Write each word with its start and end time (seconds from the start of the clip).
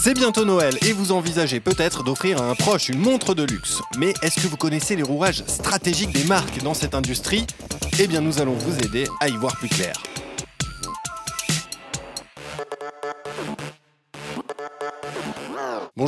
C'est 0.00 0.14
bientôt 0.14 0.44
Noël 0.44 0.78
et 0.86 0.92
vous 0.92 1.10
envisagez 1.10 1.58
peut-être 1.58 2.04
d'offrir 2.04 2.40
à 2.40 2.48
un 2.48 2.54
proche 2.54 2.88
une 2.88 3.00
montre 3.00 3.34
de 3.34 3.42
luxe. 3.42 3.80
Mais 3.98 4.14
est-ce 4.22 4.36
que 4.40 4.46
vous 4.46 4.56
connaissez 4.56 4.94
les 4.94 5.02
rouages 5.02 5.42
stratégiques 5.48 6.12
des 6.12 6.22
marques 6.22 6.62
dans 6.62 6.72
cette 6.72 6.94
industrie? 6.94 7.44
Eh 7.98 8.06
bien 8.06 8.20
nous 8.20 8.40
allons 8.40 8.54
vous 8.54 8.78
aider 8.78 9.08
à 9.20 9.28
y 9.28 9.32
voir 9.32 9.56
plus 9.56 9.68
clair. 9.68 10.00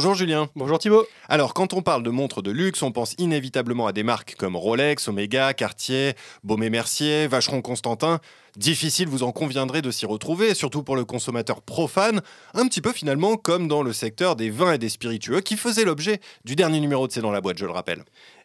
Bonjour 0.01 0.15
Julien. 0.15 0.49
Bonjour 0.57 0.79
Thibaut. 0.79 1.07
Alors, 1.29 1.53
quand 1.53 1.75
on 1.75 1.83
parle 1.83 2.03
de 2.03 2.09
montres 2.09 2.41
de 2.41 2.51
luxe, 2.51 2.81
on 2.81 2.91
pense 2.91 3.15
inévitablement 3.19 3.87
à 3.87 3.93
des 3.93 4.03
marques 4.03 4.35
comme 4.35 4.57
Rolex, 4.57 5.07
Omega, 5.09 5.53
Cartier, 5.53 6.15
Baume 6.43 6.67
Mercier, 6.71 7.27
Vacheron 7.27 7.61
Constantin. 7.61 8.19
Difficile, 8.57 9.09
vous 9.09 9.25
en 9.25 9.31
conviendrez, 9.31 9.83
de 9.83 9.91
s'y 9.91 10.07
retrouver, 10.07 10.55
surtout 10.55 10.83
pour 10.83 10.97
le 10.97 11.05
consommateur 11.05 11.61
profane, 11.61 12.23
un 12.55 12.67
petit 12.67 12.81
peu 12.81 12.93
finalement 12.93 13.37
comme 13.37 13.69
dans 13.69 13.83
le 13.83 13.93
secteur 13.93 14.37
des 14.37 14.49
vins 14.49 14.73
et 14.73 14.79
des 14.79 14.89
spiritueux, 14.89 15.43
qui 15.43 15.59
faisait 15.59 15.85
l'objet 15.85 16.21
du 16.47 16.57
dernier 16.57 16.81
numéro 16.81 17.07
de 17.07 17.13
C'est 17.13 17.21
dans 17.21 17.31
la 17.31 17.43
boîte, 17.43 17.59
je 17.59 17.67
le 17.67 17.73
rappelle. 17.73 18.03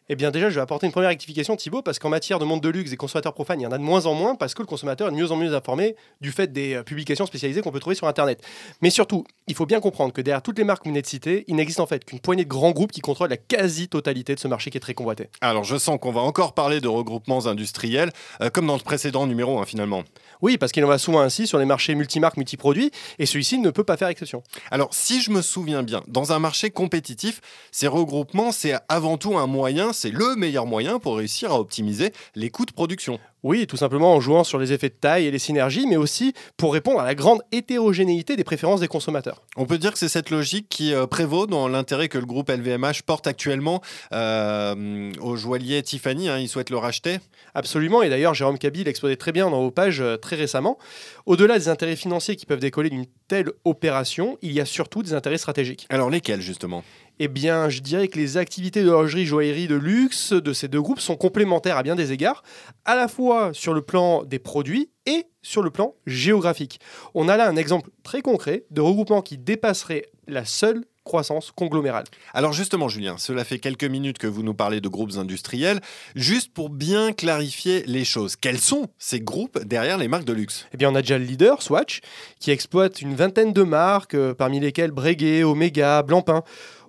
Eh 0.08 0.14
bien 0.14 0.30
déjà, 0.30 0.50
je 0.50 0.54
vais 0.54 0.60
apporter 0.60 0.86
une 0.86 0.92
première 0.92 1.08
rectification, 1.08 1.56
Thibaut, 1.56 1.82
parce 1.82 1.98
qu'en 1.98 2.10
matière 2.10 2.38
de 2.38 2.44
monde 2.44 2.60
de 2.60 2.68
luxe 2.68 2.92
et 2.92 2.96
consommateurs 2.96 3.34
profanes, 3.34 3.60
il 3.60 3.64
y 3.64 3.66
en 3.66 3.72
a 3.72 3.78
de 3.78 3.82
moins 3.82 4.06
en 4.06 4.14
moins, 4.14 4.36
parce 4.36 4.54
que 4.54 4.62
le 4.62 4.66
consommateur 4.66 5.08
est 5.08 5.10
de 5.10 5.16
mieux 5.16 5.32
en 5.32 5.36
mieux 5.36 5.52
informé 5.52 5.96
du 6.20 6.30
fait 6.30 6.52
des 6.52 6.74
euh, 6.74 6.84
publications 6.84 7.26
spécialisées 7.26 7.60
qu'on 7.60 7.72
peut 7.72 7.80
trouver 7.80 7.96
sur 7.96 8.06
Internet. 8.06 8.40
Mais 8.82 8.90
surtout, 8.90 9.24
il 9.48 9.56
faut 9.56 9.66
bien 9.66 9.80
comprendre 9.80 10.12
que 10.12 10.20
derrière 10.20 10.42
toutes 10.42 10.58
les 10.58 10.64
marques 10.64 10.84
que 10.84 10.88
vous 10.88 10.92
venez 10.92 11.02
de 11.02 11.08
citer, 11.08 11.44
il 11.48 11.56
n'existe 11.56 11.80
en 11.80 11.86
fait 11.86 12.04
qu'une 12.04 12.20
poignée 12.20 12.44
de 12.44 12.48
grands 12.48 12.70
groupes 12.70 12.92
qui 12.92 13.00
contrôlent 13.00 13.30
la 13.30 13.36
quasi-totalité 13.36 14.36
de 14.36 14.38
ce 14.38 14.46
marché 14.46 14.70
qui 14.70 14.76
est 14.76 14.80
très 14.80 14.94
convoité. 14.94 15.28
Alors 15.40 15.64
je 15.64 15.76
sens 15.76 15.98
qu'on 16.00 16.12
va 16.12 16.20
encore 16.20 16.52
parler 16.52 16.80
de 16.80 16.86
regroupements 16.86 17.46
industriels, 17.46 18.12
euh, 18.42 18.48
comme 18.48 18.68
dans 18.68 18.76
le 18.76 18.82
précédent 18.82 19.26
numéro, 19.26 19.58
hein, 19.58 19.64
finalement. 19.66 20.04
Oui, 20.40 20.56
parce 20.56 20.70
qu'il 20.70 20.84
en 20.84 20.88
va 20.88 20.98
souvent 20.98 21.20
ainsi 21.20 21.48
sur 21.48 21.58
les 21.58 21.64
marchés 21.64 21.96
multimarques, 21.96 22.36
multiproduits, 22.36 22.92
et 23.18 23.26
celui-ci 23.26 23.58
ne 23.58 23.70
peut 23.70 23.84
pas 23.84 23.96
faire 23.96 24.08
exception. 24.08 24.44
Alors, 24.70 24.90
si 24.92 25.20
je 25.20 25.30
me 25.30 25.42
souviens 25.42 25.82
bien, 25.82 26.02
dans 26.06 26.32
un 26.32 26.38
marché 26.38 26.70
compétitif, 26.70 27.40
ces 27.72 27.88
regroupements, 27.88 28.52
c'est 28.52 28.74
avant 28.88 29.16
tout 29.16 29.36
un 29.36 29.46
moyen, 29.46 29.92
c'est 29.96 30.10
le 30.10 30.36
meilleur 30.36 30.66
moyen 30.66 30.98
pour 30.98 31.16
réussir 31.16 31.50
à 31.50 31.58
optimiser 31.58 32.12
les 32.34 32.50
coûts 32.50 32.66
de 32.66 32.72
production. 32.72 33.18
Oui, 33.42 33.68
tout 33.68 33.76
simplement 33.76 34.12
en 34.12 34.20
jouant 34.20 34.42
sur 34.42 34.58
les 34.58 34.72
effets 34.72 34.88
de 34.88 34.94
taille 34.94 35.26
et 35.26 35.30
les 35.30 35.38
synergies, 35.38 35.86
mais 35.86 35.96
aussi 35.96 36.32
pour 36.56 36.72
répondre 36.72 36.98
à 36.98 37.04
la 37.04 37.14
grande 37.14 37.42
hétérogénéité 37.52 38.34
des 38.34 38.42
préférences 38.42 38.80
des 38.80 38.88
consommateurs. 38.88 39.42
On 39.56 39.66
peut 39.66 39.78
dire 39.78 39.92
que 39.92 39.98
c'est 39.98 40.08
cette 40.08 40.30
logique 40.30 40.68
qui 40.68 40.92
euh, 40.92 41.06
prévaut 41.06 41.46
dans 41.46 41.68
l'intérêt 41.68 42.08
que 42.08 42.18
le 42.18 42.26
groupe 42.26 42.50
LVMH 42.50 43.02
porte 43.06 43.28
actuellement 43.28 43.82
euh, 44.12 45.12
au 45.20 45.36
joaillier 45.36 45.80
Tiffany. 45.82 46.28
Hein, 46.28 46.38
il 46.38 46.48
souhaite 46.48 46.70
le 46.70 46.76
racheter. 46.76 47.18
Absolument, 47.54 48.02
et 48.02 48.08
d'ailleurs 48.08 48.34
Jérôme 48.34 48.58
Cabi 48.58 48.82
l'exposait 48.82 49.16
très 49.16 49.30
bien 49.30 49.48
dans 49.48 49.62
vos 49.62 49.70
pages 49.70 50.00
euh, 50.00 50.16
très 50.16 50.34
récemment. 50.34 50.76
Au-delà 51.24 51.56
des 51.56 51.68
intérêts 51.68 51.94
financiers 51.94 52.34
qui 52.34 52.46
peuvent 52.46 52.58
décoller 52.58 52.90
d'une 52.90 53.06
telle 53.28 53.52
opération, 53.64 54.38
il 54.42 54.52
y 54.52 54.60
a 54.60 54.64
surtout 54.64 55.04
des 55.04 55.14
intérêts 55.14 55.38
stratégiques. 55.38 55.86
Alors 55.88 56.10
lesquels 56.10 56.40
justement? 56.40 56.82
Eh 57.18 57.28
bien, 57.28 57.68
je 57.68 57.80
dirais 57.80 58.08
que 58.08 58.18
les 58.18 58.36
activités 58.36 58.84
d'horlogerie, 58.84 59.26
joaillerie, 59.26 59.68
de 59.68 59.74
luxe 59.74 60.32
de 60.32 60.52
ces 60.52 60.68
deux 60.68 60.82
groupes 60.82 61.00
sont 61.00 61.16
complémentaires 61.16 61.76
à 61.76 61.82
bien 61.82 61.94
des 61.94 62.12
égards, 62.12 62.42
à 62.84 62.94
la 62.94 63.08
fois 63.08 63.50
sur 63.52 63.74
le 63.74 63.82
plan 63.82 64.22
des 64.24 64.38
produits 64.38 64.90
et 65.06 65.24
sur 65.42 65.62
le 65.62 65.70
plan 65.70 65.94
géographique. 66.06 66.80
On 67.14 67.28
a 67.28 67.36
là 67.36 67.48
un 67.48 67.56
exemple 67.56 67.90
très 68.02 68.22
concret 68.22 68.64
de 68.70 68.80
regroupement 68.80 69.22
qui 69.22 69.38
dépasserait 69.38 70.06
la 70.26 70.44
seule 70.44 70.84
croissance 71.06 71.52
conglomérale. 71.52 72.04
Alors 72.34 72.52
justement, 72.52 72.88
Julien, 72.88 73.16
cela 73.16 73.44
fait 73.44 73.58
quelques 73.58 73.84
minutes 73.84 74.18
que 74.18 74.26
vous 74.26 74.42
nous 74.42 74.52
parlez 74.52 74.82
de 74.82 74.88
groupes 74.88 75.12
industriels. 75.16 75.80
Juste 76.14 76.52
pour 76.52 76.68
bien 76.68 77.12
clarifier 77.12 77.84
les 77.86 78.04
choses, 78.04 78.36
quels 78.36 78.58
sont 78.58 78.88
ces 78.98 79.20
groupes 79.20 79.58
derrière 79.64 79.96
les 79.96 80.08
marques 80.08 80.24
de 80.24 80.34
luxe? 80.34 80.66
Eh 80.74 80.76
bien, 80.76 80.90
on 80.90 80.94
a 80.94 81.00
déjà 81.00 81.16
le 81.16 81.24
leader, 81.24 81.62
Swatch, 81.62 82.00
qui 82.40 82.50
exploite 82.50 83.00
une 83.00 83.14
vingtaine 83.14 83.54
de 83.54 83.62
marques, 83.62 84.14
euh, 84.14 84.34
parmi 84.34 84.60
lesquelles 84.60 84.90
Breguet, 84.90 85.44
Omega, 85.44 86.02
Blancpain. 86.02 86.42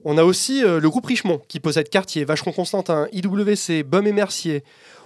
On 0.04 0.18
a 0.18 0.24
aussi 0.24 0.64
euh, 0.64 0.80
le 0.80 0.90
groupe 0.90 1.06
Richemont, 1.06 1.42
qui 1.48 1.60
possède 1.60 1.90
Cartier, 1.90 2.26
Vacheron 2.26 2.52
Constantin, 2.52 3.08
IWC, 3.12 3.84
Bum 3.84 4.06
et 4.08 4.14
Mercier. 4.14 4.64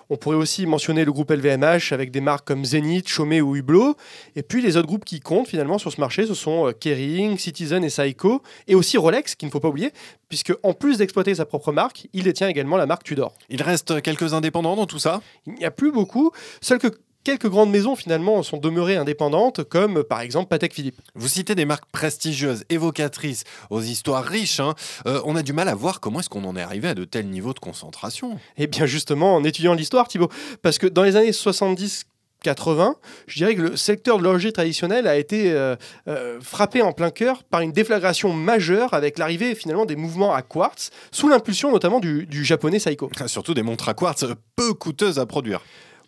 On 0.09 0.17
pourrait 0.17 0.35
aussi 0.35 0.65
mentionner 0.65 1.05
le 1.05 1.13
groupe 1.13 1.31
LVMH 1.31 1.93
avec 1.93 2.11
des 2.11 2.19
marques 2.19 2.45
comme 2.45 2.65
Zenith, 2.65 3.07
Chaumet 3.07 3.39
ou 3.39 3.55
Hublot. 3.55 3.95
Et 4.35 4.43
puis 4.43 4.61
les 4.61 4.75
autres 4.75 4.87
groupes 4.87 5.05
qui 5.05 5.21
comptent 5.21 5.47
finalement 5.47 5.77
sur 5.77 5.89
ce 5.89 6.01
marché, 6.01 6.25
ce 6.25 6.33
sont 6.33 6.67
euh, 6.67 6.71
Kering, 6.73 7.37
Citizen 7.37 7.83
et 7.83 7.89
Seiko. 7.89 8.41
Et 8.67 8.75
aussi 8.75 8.97
Rolex, 8.97 9.35
qu'il 9.35 9.47
ne 9.47 9.51
faut 9.51 9.61
pas 9.61 9.69
oublier, 9.69 9.93
puisque 10.27 10.53
en 10.63 10.73
plus 10.73 10.97
d'exploiter 10.97 11.35
sa 11.35 11.45
propre 11.45 11.71
marque, 11.71 12.07
il 12.11 12.23
détient 12.23 12.49
également 12.49 12.75
la 12.75 12.85
marque 12.85 13.03
Tudor. 13.03 13.33
Il 13.49 13.61
reste 13.63 14.01
quelques 14.01 14.33
indépendants 14.33 14.75
dans 14.75 14.85
tout 14.85 14.99
ça? 14.99 15.21
Il 15.47 15.53
n'y 15.53 15.65
a 15.65 15.71
plus 15.71 15.93
beaucoup. 15.93 16.31
Seuls 16.59 16.79
que 16.79 16.89
quelques 17.23 17.47
grandes 17.47 17.71
maisons 17.71 17.95
finalement 17.95 18.41
sont 18.43 18.57
demeurées 18.57 18.97
indépendantes, 18.97 19.63
comme 19.63 20.03
par 20.03 20.21
exemple 20.21 20.49
Patek 20.49 20.73
Philippe. 20.73 20.99
Vous 21.15 21.27
citez 21.27 21.55
des 21.55 21.65
marques 21.65 21.89
prestigieuses, 21.91 22.63
évocatrices, 22.69 23.43
aux 23.69 23.81
histoires 23.81 24.23
riches. 24.23 24.59
Hein. 24.59 24.75
Euh, 25.07 25.21
on 25.25 25.35
a 25.35 25.43
du 25.43 25.53
mal 25.53 25.67
à 25.67 25.75
voir 25.75 25.99
comment 25.99 26.19
est-ce 26.19 26.29
qu'on 26.29 26.45
en 26.45 26.55
est 26.55 26.61
arrivé 26.61 26.89
à 26.89 26.95
de 26.95 27.05
tels 27.05 27.27
niveaux 27.27 27.53
de 27.53 27.59
concentration. 27.59 28.39
Eh 28.57 28.67
bien 28.67 28.85
justement, 28.85 29.35
en 29.35 29.43
étudiant 29.43 29.73
l'histoire, 29.73 30.07
Thibaut, 30.07 30.29
parce 30.61 30.77
que 30.77 30.87
dans 30.87 31.03
les 31.03 31.15
années 31.15 31.33
70, 31.33 32.05
80, 32.43 32.95
je 33.27 33.37
dirais 33.37 33.55
que 33.55 33.61
le 33.61 33.75
secteur 33.75 34.17
de 34.17 34.23
l'horlogerie 34.23 34.53
traditionnel 34.53 35.07
a 35.07 35.15
été 35.15 35.51
euh, 35.51 35.75
euh, 36.07 36.39
frappé 36.41 36.81
en 36.81 36.91
plein 36.91 37.11
cœur 37.11 37.43
par 37.43 37.61
une 37.61 37.71
déflagration 37.71 38.33
majeure 38.33 38.93
avec 38.93 39.19
l'arrivée 39.19 39.53
finalement 39.53 39.85
des 39.85 39.95
mouvements 39.95 40.33
à 40.33 40.41
quartz, 40.41 40.89
sous 41.11 41.29
l'impulsion 41.29 41.71
notamment 41.71 41.99
du, 41.99 42.25
du 42.25 42.43
japonais 42.43 42.79
Seiko. 42.79 43.09
Surtout 43.27 43.53
des 43.53 43.63
montres 43.63 43.89
à 43.89 43.93
quartz 43.93 44.25
peu 44.55 44.73
coûteuses 44.73 45.19
à 45.19 45.25
produire. 45.25 45.61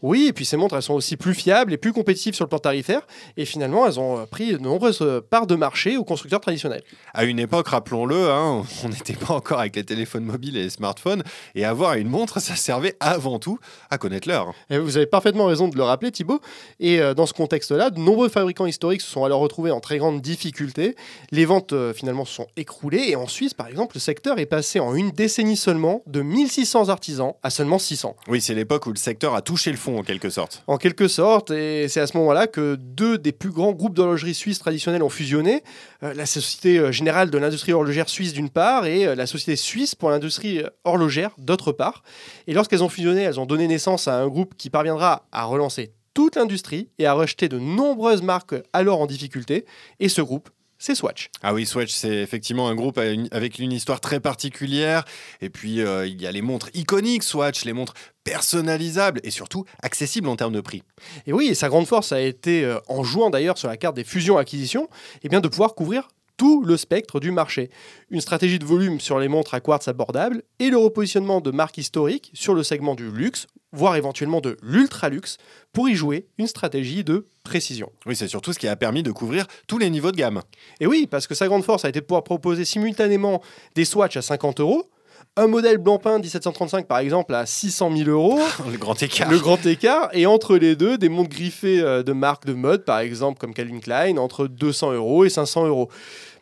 Oui, 0.03 0.28
et 0.28 0.34
puis 0.34 0.44
ces 0.44 0.58
montres, 0.58 0.75
elles 0.75 0.81
sont 0.81 0.96
aussi 0.96 1.16
plus 1.16 1.34
fiables 1.34 1.72
et 1.72 1.78
plus 1.78 1.94
compétitives 1.94 2.36
sur 2.36 2.44
le 2.44 2.50
plan 2.50 2.59
tarifaire. 2.59 3.08
Et 3.38 3.46
finalement, 3.46 3.88
elles 3.88 4.02
ont 4.02 4.19
euh, 4.19 4.25
pris 4.25 4.52
de 4.52 4.58
nombreuses 4.58 5.00
euh, 5.02 5.22
parts 5.22 5.47
de 5.47 5.56
marché 5.56 5.96
aux 5.96 6.03
constructeurs 6.03 6.41
traditionnels. 6.41 6.84
À 7.14 7.24
une 7.24 7.40
époque, 7.40 7.69
rappelons-le, 7.69 8.30
hein, 8.30 8.64
on 8.84 8.90
n'était 8.90 9.14
pas 9.14 9.34
encore 9.34 9.62
avec 9.62 9.78
les 9.78 9.86
téléphones 9.86 10.25
mobiles 10.25 10.58
et 10.58 10.64
les 10.64 10.69
smartphones. 10.69 11.24
Et 11.56 11.64
avoir 11.64 11.94
une 11.94 12.09
montre, 12.09 12.41
ça 12.41 12.58
servait 12.58 12.97
avant 13.00 13.40
tout 13.40 13.59
à 13.90 13.97
connaître 13.97 14.28
l'heure. 14.28 14.53
Vous 14.69 14.97
avez 14.97 15.06
parfaitement 15.06 15.46
raison 15.46 15.69
de 15.69 15.78
le 15.78 15.84
rappeler, 15.84 16.12
Thibaut. 16.12 16.41
Et 16.81 17.00
euh, 17.00 17.14
dans 17.14 17.25
ce 17.25 17.34
contexte-là, 17.34 17.90
de 17.90 18.00
nombreux 18.00 18.28
fabricants 18.28 18.66
historiques 18.66 19.02
se 19.02 19.09
sont 19.09 19.24
alors 19.24 19.40
retrouvés 19.40 19.72
en 19.72 19.80
très 19.80 20.00
grande 20.00 20.20
difficulté. 20.20 20.97
Les 21.31 21.46
ventes, 21.46 21.74
finalement, 21.94 22.25
se 22.25 22.34
sont 22.34 22.47
écroulées. 22.58 23.06
Et 23.08 23.16
en 23.16 23.28
Suisse, 23.28 23.53
par 23.53 23.70
exemple, 23.70 23.96
le 23.96 24.02
secteur 24.02 24.38
est 24.38 24.47
passé 24.47 24.81
en 24.81 24.96
une 24.96 25.12
décennie 25.12 25.56
seulement 25.56 26.02
de 26.08 26.22
1600 26.22 26.90
artisans 26.90 27.35
à 27.41 27.50
seulement 27.50 27.80
600. 27.80 28.18
Oui, 28.28 28.41
c'est 28.41 28.53
l'époque 28.53 28.85
où 28.85 28.90
le 28.90 28.97
secteur 28.97 29.34
a 29.34 29.41
touché 29.41 29.72
le 29.72 29.78
fond, 29.78 29.93
en 29.98 30.04
quelque 30.04 30.30
sorte. 30.30 30.64
En 30.68 30.78
quelque 30.78 31.08
sorte, 31.08 31.52
et 31.52 31.88
c'est 31.88 32.00
à 32.00 32.08
ce 32.08 32.18
moment-là 32.18 32.48
que 32.48 32.76
deux 32.76 33.18
des 33.18 33.31
plus 33.31 33.52
grands 33.52 33.72
groupes 33.72 33.94
d'horlogerie 33.94 34.34
suisse 34.34 34.59
traditionnels 34.59 35.04
ont 35.04 35.09
fusionné. 35.09 35.64
Euh, 36.04 36.14
la 36.14 36.26
Société 36.26 36.80
euh, 36.80 36.92
Générale 36.92 37.30
de 37.30 37.38
l'Industrie 37.38 37.74
Horlogère 37.74 38.09
Suisse 38.09 38.34
d'une 38.34 38.50
part 38.50 38.86
et 38.86 39.08
euh, 39.08 39.16
la 39.16 39.26
Société 39.26 39.56
Suisse 39.56 39.96
pour 39.96 40.09
l'Industrie 40.09 40.64
Horlogère 40.84 41.32
d'autre 41.38 41.72
part. 41.72 42.03
Et 42.48 42.53
lorsqu'elles 42.53 42.84
ont 42.84 42.90
fusionné, 42.90 43.22
elles 43.22 43.40
ont 43.40 43.46
donné 43.46 43.68
naissance 43.68 44.08
à 44.08 44.16
un 44.16 44.28
groupe 44.28 44.56
qui 44.58 44.70
parviendra 44.70 45.28
à 45.32 45.46
relancer 45.46 45.94
toute 46.14 46.36
l'industrie 46.36 46.90
et 47.00 47.06
à 47.06 47.14
rejeter 47.14 47.50
de 47.50 47.59
nombreuses 47.59 48.22
marques 48.22 48.56
alors 48.72 49.02
en 49.02 49.08
difficulté. 49.08 49.66
Et 50.00 50.09
ce 50.09 50.22
groupe, 50.22 50.50
c'est 50.84 50.96
Swatch. 50.96 51.30
Ah 51.42 51.54
oui, 51.54 51.66
Swatch, 51.66 51.94
c'est 51.94 52.18
effectivement 52.18 52.68
un 52.68 52.76
groupe 52.76 52.98
avec 52.98 53.58
une 53.60 53.72
histoire 53.72 54.02
très 54.02 54.20
particulière. 54.20 55.06
Et 55.40 55.50
puis, 55.50 55.80
euh, 55.80 56.06
il 56.06 56.22
y 56.22 56.28
a 56.28 56.32
les 56.34 56.42
montres 56.42 56.70
iconiques 56.74 57.24
Swatch, 57.24 57.64
les 57.64 57.72
montres 57.72 57.94
personnalisables 58.26 59.22
et 59.24 59.32
surtout 59.32 59.64
accessibles 59.82 60.28
en 60.28 60.36
termes 60.36 60.52
de 60.52 60.60
prix. 60.60 60.84
Et 61.26 61.32
oui, 61.32 61.48
et 61.48 61.54
sa 61.54 61.70
grande 61.70 61.88
force 61.88 62.12
a 62.12 62.20
été, 62.20 62.66
euh, 62.66 62.80
en 62.90 63.02
jouant 63.02 63.30
d'ailleurs 63.30 63.58
sur 63.58 63.70
la 63.70 63.78
carte 63.78 63.96
des 63.96 64.04
fusions-acquisitions, 64.04 64.90
eh 65.24 65.30
bien 65.30 65.40
de 65.40 65.48
pouvoir 65.48 65.74
couvrir 65.74 66.10
tout 66.36 66.66
le 66.66 66.76
spectre 66.76 67.22
du 67.22 67.32
marché. 67.32 67.70
Une 68.10 68.20
stratégie 68.20 68.60
de 68.60 68.66
volume 68.66 69.00
sur 69.00 69.20
les 69.20 69.30
montres 69.30 69.54
à 69.54 69.62
quartz 69.62 69.88
abordables 69.88 70.44
et 70.60 70.70
le 70.70 70.76
repositionnement 70.76 71.40
de 71.40 71.52
marques 71.52 71.78
historiques 71.78 72.30
sur 72.34 72.56
le 72.56 72.64
segment 72.64 72.96
du 72.96 73.10
luxe, 73.10 73.48
voire 73.73 73.95
éventuellement 73.95 74.39
de 74.39 74.57
l'ultra-luxe, 74.61 75.38
pour 75.73 75.89
y 75.89 75.95
jouer 75.95 76.28
une 76.38 76.47
stratégie 76.47 77.03
de 77.03 77.28
précision. 77.44 77.91
Oui, 78.05 78.16
c'est 78.16 78.28
surtout 78.28 78.53
ce 78.53 78.59
qui 78.59 78.67
a 78.67 78.75
permis 78.75 79.03
de 79.03 79.11
couvrir 79.11 79.47
tous 79.67 79.79
les 79.79 79.90
niveaux 79.90 80.11
de 80.11 80.17
gamme. 80.17 80.41
Et 80.79 80.87
oui, 80.87 81.08
parce 81.09 81.28
que 81.28 81.35
sa 81.35 81.47
grande 81.47 81.64
force 81.64 81.84
a 81.84 81.90
été 81.90 81.99
de 81.99 82.05
pouvoir 82.05 82.23
proposer 82.23 82.64
simultanément 82.64 83.41
des 83.75 83.84
swatchs 83.84 84.17
à 84.17 84.22
50 84.22 84.59
euros, 84.59 84.90
un 85.35 85.47
modèle 85.47 85.79
Blancpain 85.79 86.20
1735 86.20 86.87
par 86.87 86.99
exemple 86.99 87.34
à 87.34 87.46
600 87.46 87.96
000 87.97 88.09
euros. 88.09 88.40
le 88.72 88.78
grand 88.78 89.02
écart. 89.02 89.31
Le 89.31 89.40
grand 89.40 89.66
écart. 89.66 90.09
Et 90.14 90.26
entre 90.26 90.58
les 90.58 90.76
deux, 90.76 90.97
des 90.97 91.09
montres 91.09 91.29
griffées 91.29 91.81
euh, 91.81 92.03
de 92.03 92.14
marques 92.14 92.46
de 92.46 92.53
mode, 92.53 92.85
par 92.85 92.99
exemple 92.99 93.40
comme 93.40 93.53
Calvin 93.53 93.79
Klein, 93.79 94.17
entre 94.17 94.47
200 94.47 94.93
euros 94.93 95.26
et 95.26 95.29
500 95.29 95.67
euros. 95.67 95.90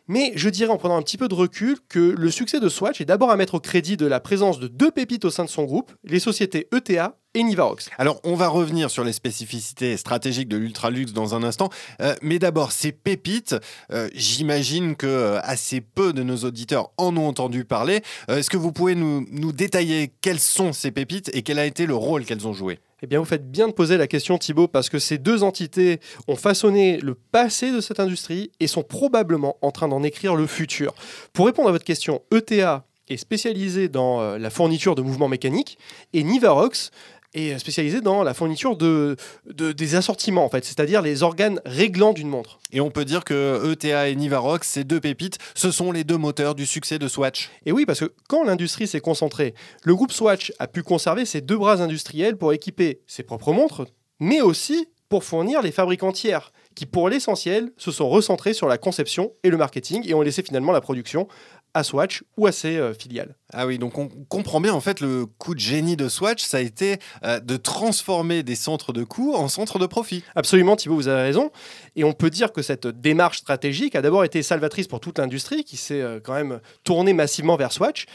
Mais 0.08 0.32
je 0.34 0.48
dirais 0.48 0.70
en 0.70 0.78
prenant 0.78 0.96
un 0.96 1.02
petit 1.02 1.16
peu 1.16 1.28
de 1.28 1.34
recul 1.34 1.78
que 1.88 2.14
le 2.16 2.30
succès 2.30 2.60
de 2.60 2.68
Swatch 2.68 3.00
est 3.00 3.04
d'abord 3.04 3.30
à 3.30 3.36
mettre 3.36 3.54
au 3.54 3.60
crédit 3.60 3.96
de 3.96 4.06
la 4.06 4.20
présence 4.20 4.58
de 4.58 4.68
deux 4.68 4.90
pépites 4.90 5.24
au 5.24 5.30
sein 5.30 5.44
de 5.44 5.48
son 5.48 5.64
groupe, 5.64 5.92
les 6.04 6.18
sociétés 6.18 6.68
ETA 6.72 7.16
et 7.34 7.42
Nivarox. 7.42 7.88
Alors, 7.98 8.20
on 8.24 8.34
va 8.34 8.48
revenir 8.48 8.90
sur 8.90 9.04
les 9.04 9.12
spécificités 9.12 9.96
stratégiques 9.96 10.48
de 10.48 10.56
l'ultra-luxe 10.56 11.12
dans 11.12 11.34
un 11.34 11.42
instant. 11.42 11.70
Euh, 12.00 12.14
mais 12.20 12.38
d'abord, 12.38 12.72
ces 12.72 12.92
pépites, 12.92 13.56
euh, 13.90 14.08
j'imagine 14.14 14.96
que 14.96 15.06
euh, 15.06 15.40
assez 15.42 15.80
peu 15.80 16.12
de 16.12 16.22
nos 16.22 16.38
auditeurs 16.38 16.90
en 16.98 17.16
ont 17.16 17.28
entendu 17.28 17.64
parler. 17.64 18.02
Est-ce 18.28 18.50
que 18.50 18.56
vous 18.56 18.72
pouvez 18.72 18.94
nous, 18.94 19.26
nous 19.30 19.52
détailler 19.52 20.12
quelles 20.20 20.40
sont 20.40 20.72
ces 20.72 20.90
pépites 20.90 21.30
et 21.34 21.42
quel 21.42 21.58
a 21.58 21.64
été 21.64 21.86
le 21.86 21.94
rôle 21.94 22.24
qu'elles 22.24 22.46
ont 22.46 22.52
joué? 22.52 22.80
Eh 23.04 23.08
bien, 23.08 23.18
vous 23.18 23.24
faites 23.24 23.50
bien 23.50 23.66
de 23.66 23.72
poser 23.72 23.96
la 23.96 24.06
question, 24.06 24.38
Thibaut, 24.38 24.68
parce 24.68 24.88
que 24.88 25.00
ces 25.00 25.18
deux 25.18 25.42
entités 25.42 25.98
ont 26.28 26.36
façonné 26.36 26.98
le 26.98 27.14
passé 27.16 27.72
de 27.72 27.80
cette 27.80 27.98
industrie 27.98 28.52
et 28.60 28.68
sont 28.68 28.84
probablement 28.84 29.56
en 29.60 29.72
train 29.72 29.88
d'en 29.88 30.04
écrire 30.04 30.36
le 30.36 30.46
futur. 30.46 30.94
Pour 31.32 31.46
répondre 31.46 31.68
à 31.68 31.72
votre 31.72 31.84
question, 31.84 32.22
ETA 32.32 32.86
est 33.08 33.16
spécialisé 33.16 33.88
dans 33.88 34.20
euh, 34.20 34.38
la 34.38 34.50
fourniture 34.50 34.94
de 34.94 35.02
mouvements 35.02 35.26
mécaniques 35.26 35.78
et 36.12 36.22
Nivarox 36.22 36.92
est 37.34 37.58
spécialisé 37.58 38.00
dans 38.00 38.22
la 38.22 38.34
fourniture 38.34 38.76
de, 38.76 39.16
de- 39.46 39.72
des 39.72 39.94
assortiments, 39.94 40.44
en 40.44 40.48
fait, 40.48 40.64
c'est-à-dire 40.64 41.02
les 41.02 41.22
organes 41.22 41.60
réglants 41.64 42.12
d'une 42.12 42.28
montre. 42.28 42.58
Et 42.72 42.80
on 42.80 42.90
peut 42.90 43.04
dire 43.04 43.24
que 43.24 43.72
ETA 43.72 44.08
et 44.08 44.16
Nivarox, 44.16 44.66
ces 44.68 44.84
deux 44.84 45.00
pépites, 45.00 45.38
ce 45.54 45.70
sont 45.70 45.92
les 45.92 46.04
deux 46.04 46.18
moteurs 46.18 46.54
du 46.54 46.66
succès 46.66 46.98
de 46.98 47.08
Swatch. 47.08 47.50
Et 47.66 47.72
oui, 47.72 47.86
parce 47.86 48.00
que 48.00 48.12
quand 48.28 48.44
l'industrie 48.44 48.86
s'est 48.86 49.00
concentrée, 49.00 49.54
le 49.84 49.94
groupe 49.94 50.12
Swatch 50.12 50.52
a 50.58 50.66
pu 50.66 50.82
conserver 50.82 51.24
ses 51.24 51.40
deux 51.40 51.56
bras 51.56 51.80
industriels 51.80 52.36
pour 52.36 52.52
équiper 52.52 53.00
ses 53.06 53.22
propres 53.22 53.52
montres, 53.52 53.86
mais 54.20 54.40
aussi 54.40 54.88
pour 55.08 55.24
fournir 55.24 55.60
les 55.60 55.72
fabricants 55.72 56.12
tiers, 56.12 56.52
qui 56.74 56.86
pour 56.86 57.10
l'essentiel 57.10 57.70
se 57.76 57.90
sont 57.90 58.08
recentrés 58.08 58.54
sur 58.54 58.66
la 58.66 58.78
conception 58.78 59.32
et 59.42 59.50
le 59.50 59.58
marketing 59.58 60.02
et 60.08 60.14
ont 60.14 60.22
laissé 60.22 60.42
finalement 60.42 60.72
la 60.72 60.80
production 60.80 61.28
à 61.74 61.84
Swatch 61.84 62.22
ou 62.36 62.46
à 62.46 62.52
ses 62.52 62.76
euh, 62.76 62.92
filiales. 62.94 63.34
Ah 63.52 63.66
oui, 63.66 63.78
donc 63.78 63.98
on 63.98 64.08
comprend 64.28 64.60
bien 64.60 64.72
en 64.72 64.80
fait 64.80 65.00
le 65.00 65.26
coup 65.26 65.54
de 65.54 65.60
génie 65.60 65.96
de 65.96 66.08
Swatch, 66.08 66.42
ça 66.42 66.58
a 66.58 66.60
été 66.60 66.98
euh, 67.24 67.40
de 67.40 67.56
transformer 67.56 68.42
des 68.42 68.54
centres 68.54 68.92
de 68.92 69.04
coûts 69.04 69.34
en 69.34 69.48
centres 69.48 69.78
de 69.78 69.86
profit. 69.86 70.22
Absolument, 70.34 70.76
Thibaut, 70.76 70.94
vous 70.94 71.08
avez 71.08 71.22
raison. 71.22 71.50
Et 71.96 72.04
on 72.04 72.12
peut 72.12 72.30
dire 72.30 72.52
que 72.52 72.62
cette 72.62 72.86
démarche 72.86 73.38
stratégique 73.38 73.94
a 73.94 74.02
d'abord 74.02 74.24
été 74.24 74.42
salvatrice 74.42 74.86
pour 74.86 75.00
toute 75.00 75.18
l'industrie, 75.18 75.64
qui 75.64 75.76
s'est 75.76 76.02
euh, 76.02 76.20
quand 76.22 76.34
même 76.34 76.60
tournée 76.84 77.12
massivement 77.12 77.56
vers 77.56 77.72
Swatch. 77.72 78.06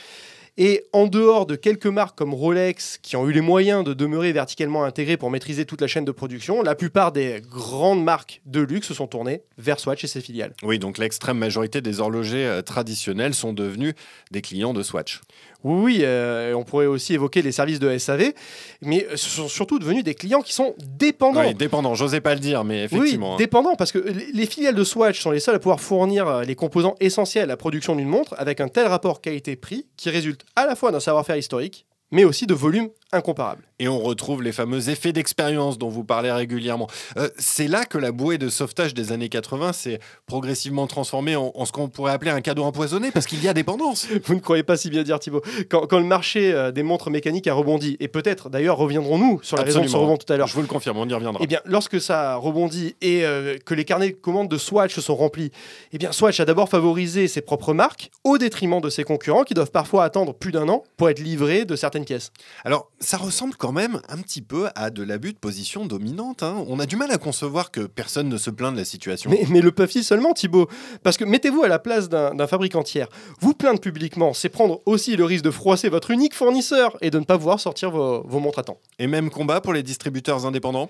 Et 0.57 0.85
en 0.91 1.07
dehors 1.07 1.45
de 1.45 1.55
quelques 1.55 1.87
marques 1.87 2.17
comme 2.17 2.33
Rolex, 2.33 2.97
qui 3.01 3.15
ont 3.15 3.27
eu 3.27 3.31
les 3.31 3.41
moyens 3.41 3.83
de 3.83 3.93
demeurer 3.93 4.31
verticalement 4.31 4.83
intégrées 4.83 5.17
pour 5.17 5.29
maîtriser 5.29 5.65
toute 5.65 5.81
la 5.81 5.87
chaîne 5.87 6.05
de 6.05 6.11
production, 6.11 6.63
la 6.63 6.75
plupart 6.75 7.11
des 7.11 7.41
grandes 7.47 8.03
marques 8.03 8.41
de 8.45 8.61
luxe 8.61 8.87
se 8.87 8.93
sont 8.93 9.07
tournées 9.07 9.41
vers 9.57 9.79
Swatch 9.79 10.03
et 10.03 10.07
ses 10.07 10.21
filiales. 10.21 10.53
Oui, 10.63 10.79
donc 10.79 10.97
l'extrême 10.97 11.37
majorité 11.37 11.81
des 11.81 11.99
horlogers 11.99 12.45
euh, 12.45 12.61
traditionnels 12.61 13.33
sont 13.33 13.53
devenus 13.53 13.93
des 14.31 14.41
clients 14.41 14.73
de 14.73 14.81
Swatch. 14.83 15.21
Oui, 15.63 15.97
oui, 15.97 15.99
euh, 16.03 16.53
on 16.53 16.63
pourrait 16.63 16.85
aussi 16.85 17.13
évoquer 17.13 17.41
les 17.41 17.51
services 17.51 17.79
de 17.79 17.97
SAV, 17.97 18.33
mais 18.81 19.07
ce 19.15 19.29
sont 19.29 19.47
surtout 19.47 19.79
devenus 19.79 20.03
des 20.03 20.13
clients 20.13 20.41
qui 20.41 20.53
sont 20.53 20.75
dépendants. 20.79 21.41
Oui, 21.41 21.55
dépendant, 21.55 21.95
j'osais 21.95 22.21
pas 22.21 22.35
le 22.35 22.39
dire, 22.39 22.63
mais 22.63 22.83
effectivement. 22.83 23.29
Oui, 23.29 23.33
hein. 23.33 23.37
dépendant, 23.37 23.75
parce 23.75 23.91
que 23.91 23.99
les 23.99 24.27
les 24.37 24.45
filiales 24.45 24.75
de 24.75 24.83
Swatch 24.83 25.19
sont 25.19 25.31
les 25.31 25.39
seules 25.39 25.55
à 25.55 25.59
pouvoir 25.59 25.81
fournir 25.81 26.27
euh, 26.27 26.43
les 26.43 26.55
composants 26.55 26.95
essentiels 26.99 27.43
à 27.43 27.47
la 27.47 27.57
production 27.57 27.95
d'une 27.95 28.07
montre 28.07 28.35
avec 28.37 28.61
un 28.61 28.67
tel 28.67 28.87
rapport 28.87 29.19
qualité-prix 29.19 29.87
qui 29.97 30.09
résulte 30.09 30.45
à 30.55 30.65
la 30.65 30.75
fois 30.75 30.91
d'un 30.91 30.99
savoir-faire 30.99 31.37
historique, 31.37 31.85
mais 32.11 32.23
aussi 32.23 32.47
de 32.47 32.53
volume 32.53 32.89
incomparable. 33.11 33.63
Et 33.79 33.87
on 33.87 33.99
retrouve 33.99 34.41
les 34.43 34.51
fameux 34.51 34.89
effets 34.89 35.13
d'expérience 35.13 35.77
dont 35.77 35.89
vous 35.89 36.03
parlez 36.03 36.31
régulièrement. 36.31 36.87
Euh, 37.17 37.29
c'est 37.37 37.67
là 37.67 37.85
que 37.85 37.97
la 37.97 38.11
bouée 38.11 38.37
de 38.37 38.49
sauvetage 38.49 38.93
des 38.93 39.11
années 39.11 39.29
80 39.29 39.73
s'est 39.73 39.99
progressivement 40.25 40.87
transformée 40.87 41.35
en, 41.35 41.51
en 41.53 41.65
ce 41.65 41.71
qu'on 41.71 41.87
pourrait 41.89 42.11
appeler 42.11 42.31
un 42.31 42.41
cadeau 42.41 42.63
empoisonné, 42.63 43.11
parce 43.11 43.27
qu'il 43.27 43.43
y 43.43 43.47
a 43.47 43.53
dépendance. 43.53 44.07
Vous 44.25 44.35
ne 44.35 44.39
croyez 44.39 44.63
pas 44.63 44.77
si 44.77 44.89
bien 44.89 45.03
dire, 45.03 45.19
Thibaut. 45.19 45.41
Quand, 45.69 45.87
quand 45.87 45.99
le 45.99 46.05
marché 46.05 46.51
euh, 46.53 46.71
des 46.71 46.83
montres 46.83 47.09
mécaniques 47.09 47.47
a 47.47 47.53
rebondi, 47.53 47.97
et 47.99 48.07
peut-être 48.07 48.49
d'ailleurs 48.49 48.77
reviendrons-nous 48.77 49.39
sur 49.43 49.57
la 49.57 49.63
raison 49.63 49.79
de 49.79 49.83
ce 49.83 49.89
Absolument. 49.89 50.11
rebond 50.11 50.17
tout 50.17 50.33
à 50.33 50.37
l'heure, 50.37 50.47
Je 50.47 50.53
vous 50.55 50.61
le 50.61 50.67
confirme, 50.67 50.97
on 50.97 51.07
y 51.07 51.13
reviendra. 51.13 51.39
Eh 51.43 51.47
bien, 51.47 51.59
lorsque 51.65 52.01
ça 52.01 52.35
rebondit 52.35 52.95
et 53.01 53.25
euh, 53.25 53.57
que 53.65 53.73
les 53.73 53.85
carnets 53.85 54.09
de 54.09 54.15
commandes 54.15 54.49
de 54.49 54.57
Swatch 54.57 54.93
se 54.93 55.01
sont 55.01 55.15
remplis, 55.15 55.51
eh 55.93 55.97
bien, 55.97 56.11
Swatch 56.11 56.39
a 56.39 56.45
d'abord 56.45 56.67
favorisé 56.69 57.27
ses 57.27 57.41
propres 57.41 57.73
marques 57.73 58.09
au 58.23 58.37
détriment 58.37 58.81
de 58.81 58.89
ses 58.89 59.03
concurrents 59.03 59.43
qui 59.43 59.53
doivent 59.53 59.71
parfois 59.71 60.03
attendre 60.03 60.33
plus 60.33 60.51
d'un 60.51 60.67
an 60.67 60.83
pour 60.97 61.09
être 61.09 61.19
livrés 61.19 61.65
de 61.65 61.75
certaines 61.75 62.05
pièces. 62.05 62.31
Alors, 62.65 62.89
ça 62.99 63.17
ressemble 63.17 63.55
quand 63.55 63.71
même 63.71 64.01
un 64.09 64.17
petit 64.17 64.41
peu 64.41 64.69
à 64.75 64.89
de 64.89 65.03
l'abus 65.03 65.33
de 65.33 65.37
position 65.37 65.85
dominante. 65.85 66.41
hein. 66.43 66.63
On 66.67 66.79
a 66.79 66.85
du 66.85 66.95
mal 66.95 67.11
à 67.11 67.17
concevoir 67.17 67.71
que 67.71 67.81
personne 67.81 68.27
ne 68.27 68.37
se 68.37 68.49
plaint 68.49 68.73
de 68.73 68.77
la 68.77 68.85
situation. 68.85 69.29
Mais, 69.29 69.45
mais 69.49 69.61
le 69.61 69.71
peuvent-ils 69.71 70.03
seulement, 70.03 70.33
Thibaut 70.33 70.67
Parce 71.03 71.17
que 71.17 71.23
mettez-vous 71.23 71.63
à 71.63 71.67
la 71.67 71.79
place 71.79 72.09
d'un 72.09 72.33
d'un 72.33 72.47
fabricant 72.47 72.83
tiers. 72.83 73.07
Vous 73.39 73.53
plaindre 73.53 73.79
publiquement, 73.79 74.33
c'est 74.33 74.49
prendre 74.49 74.81
aussi 74.85 75.15
le 75.15 75.25
risque 75.25 75.43
de 75.43 75.51
froisser 75.51 75.89
votre 75.89 76.11
unique 76.11 76.33
fournisseur 76.33 76.97
et 77.01 77.09
de 77.11 77.19
ne 77.19 77.25
pas 77.25 77.37
pouvoir 77.37 77.59
sortir 77.59 77.91
vos, 77.91 78.23
vos 78.27 78.39
montres 78.39 78.59
à 78.59 78.63
temps. 78.63 78.79
Et 78.99 79.07
même 79.07 79.29
combat 79.29 79.61
pour 79.61 79.73
les 79.73 79.83
distributeurs 79.83 80.45
indépendants? 80.45 80.89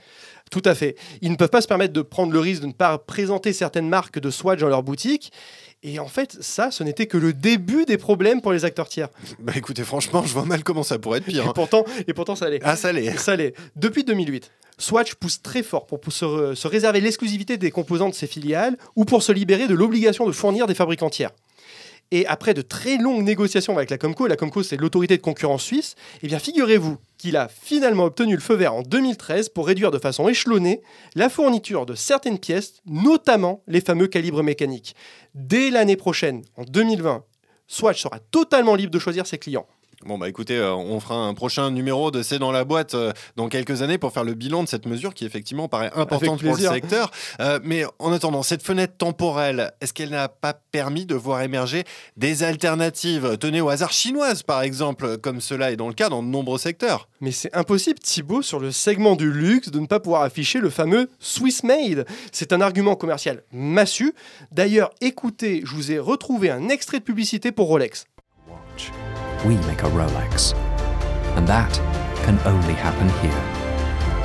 Tout 0.49 0.61
à 0.63 0.75
fait. 0.75 0.95
Ils 1.21 1.31
ne 1.31 1.35
peuvent 1.35 1.49
pas 1.49 1.61
se 1.61 1.67
permettre 1.67 1.93
de 1.93 2.01
prendre 2.01 2.31
le 2.31 2.39
risque 2.39 2.61
de 2.61 2.67
ne 2.67 2.73
pas 2.73 2.97
présenter 2.97 3.51
certaines 3.51 3.89
marques 3.89 4.19
de 4.19 4.29
Swatch 4.29 4.59
dans 4.59 4.69
leur 4.69 4.81
boutique. 4.83 5.31
Et 5.83 5.99
en 5.99 6.07
fait, 6.07 6.37
ça, 6.41 6.71
ce 6.71 6.83
n'était 6.83 7.05
que 7.05 7.17
le 7.17 7.33
début 7.33 7.85
des 7.85 7.97
problèmes 7.97 8.41
pour 8.41 8.51
les 8.51 8.65
acteurs 8.65 8.89
tiers. 8.89 9.09
Bah 9.39 9.53
écoutez, 9.55 9.83
franchement, 9.83 10.23
je 10.25 10.33
vois 10.33 10.45
mal 10.45 10.63
comment 10.63 10.83
ça 10.83 10.97
pourrait 10.97 11.19
être 11.19 11.25
pire. 11.25 11.43
Et 11.43 11.47
hein. 11.47 11.51
pourtant, 11.53 11.85
et 12.07 12.13
pourtant, 12.13 12.35
ça 12.35 12.45
allait. 12.45 12.59
Ah, 12.63 12.75
ça 12.75 12.91
l'est. 12.91 13.15
Ça 13.17 13.35
l'est. 13.35 13.53
Depuis 13.75 14.03
2008, 14.03 14.51
Swatch 14.79 15.15
pousse 15.15 15.41
très 15.41 15.63
fort 15.63 15.85
pour, 15.85 15.99
se, 16.11 16.55
se 16.55 16.67
réserver 16.67 16.99
l'exclusivité 16.99 17.57
des 17.57 17.71
composants 17.71 18.09
de 18.09 18.15
ses 18.15 18.27
filiales 18.27 18.77
ou 18.95 19.05
pour 19.05 19.21
se 19.21 19.31
libérer 19.31 19.67
de 19.67 19.75
l'obligation 19.75 20.25
de 20.25 20.31
fournir 20.31 20.67
des 20.67 20.75
fabricants 20.75 21.09
tiers. 21.09 21.31
Et 22.11 22.25
après 22.25 22.53
de 22.53 22.61
très 22.61 22.97
longues 22.97 23.23
négociations 23.23 23.75
avec 23.75 23.89
la 23.89 23.97
Comco, 23.97 24.27
la 24.27 24.37
Comco 24.37 24.63
c'est 24.63 24.77
l'autorité 24.77 25.17
de 25.17 25.21
concurrence 25.21 25.63
suisse, 25.63 25.95
eh 26.23 26.27
bien 26.27 26.39
figurez-vous 26.39 26.97
qu'il 27.17 27.35
a 27.35 27.49
finalement 27.49 28.05
obtenu 28.05 28.35
le 28.35 28.39
feu 28.39 28.55
vert 28.55 28.73
en 28.73 28.81
2013 28.81 29.49
pour 29.49 29.67
réduire 29.67 29.91
de 29.91 29.99
façon 29.99 30.29
échelonnée 30.29 30.81
la 31.15 31.29
fourniture 31.29 31.85
de 31.85 31.95
certaines 31.95 32.39
pièces, 32.39 32.81
notamment 32.85 33.61
les 33.67 33.81
fameux 33.81 34.07
calibres 34.07 34.43
mécaniques. 34.43 34.95
Dès 35.35 35.69
l'année 35.69 35.97
prochaine, 35.97 36.43
en 36.55 36.63
2020, 36.63 37.23
Swatch 37.67 38.01
sera 38.01 38.19
totalement 38.19 38.75
libre 38.75 38.93
de 38.93 38.99
choisir 38.99 39.27
ses 39.27 39.37
clients. 39.37 39.67
Bon, 40.05 40.19
bah 40.19 40.29
écoutez, 40.29 40.55
euh, 40.55 40.75
on 40.75 40.99
fera 40.99 41.15
un 41.15 41.33
prochain 41.33 41.71
numéro 41.71 42.11
de 42.11 42.21
C'est 42.21 42.37
dans 42.37 42.51
la 42.51 42.63
boîte 42.65 42.93
euh, 42.93 43.11
dans 43.35 43.49
quelques 43.49 43.81
années 43.81 43.97
pour 43.97 44.13
faire 44.13 44.23
le 44.23 44.35
bilan 44.35 44.63
de 44.63 44.67
cette 44.67 44.85
mesure 44.85 45.15
qui, 45.15 45.25
effectivement, 45.25 45.67
paraît 45.67 45.91
importante 45.95 46.43
pour 46.43 46.55
le 46.55 46.61
secteur. 46.61 47.09
Euh, 47.39 47.59
mais 47.63 47.83
en 47.97 48.11
attendant, 48.11 48.43
cette 48.43 48.61
fenêtre 48.61 48.93
temporelle, 48.97 49.71
est-ce 49.81 49.93
qu'elle 49.93 50.11
n'a 50.11 50.29
pas 50.29 50.53
permis 50.53 51.07
de 51.07 51.15
voir 51.15 51.41
émerger 51.41 51.83
des 52.15 52.43
alternatives? 52.43 53.37
Tenez 53.39 53.59
au 53.59 53.69
hasard 53.69 53.91
chinoises, 53.91 54.43
par 54.43 54.61
exemple, 54.61 55.17
comme 55.17 55.41
cela 55.41 55.71
est 55.71 55.77
dans 55.77 55.87
le 55.87 55.95
cas 55.95 56.09
dans 56.09 56.21
de 56.21 56.27
nombreux 56.27 56.59
secteurs. 56.59 57.09
Mais 57.19 57.31
c'est 57.31 57.53
impossible, 57.55 57.97
Thibaut, 57.97 58.43
sur 58.43 58.59
le 58.59 58.71
segment 58.71 59.15
du 59.15 59.31
luxe, 59.31 59.71
de 59.71 59.79
ne 59.79 59.87
pas 59.87 59.99
pouvoir 59.99 60.21
afficher 60.21 60.59
le 60.59 60.69
fameux 60.69 61.09
Swiss 61.17 61.63
Made. 61.63 62.05
C'est 62.31 62.53
un 62.53 62.61
argument 62.61 62.95
commercial 62.95 63.41
massu. 63.51 64.13
D'ailleurs, 64.51 64.91
écoutez, 65.01 65.63
je 65.65 65.73
vous 65.73 65.91
ai 65.91 65.97
retrouvé 65.97 66.51
un 66.51 66.69
extrait 66.69 66.99
de 66.99 67.03
publicité 67.03 67.51
pour 67.51 67.67
Rolex. 67.67 68.05
We 69.47 69.55
make 69.65 69.81
a 69.83 69.89
Rolex. 69.89 70.53
And 71.37 71.47
that 71.47 71.71
can 72.25 72.37
only 72.45 72.73
happen 72.73 73.07
here. 73.21 73.41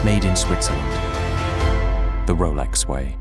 Made 0.04 0.24
in 0.24 0.34
Switzerland. 0.34 0.82
The 2.26 2.34
Rolex 2.34 2.86
way. 2.88 3.16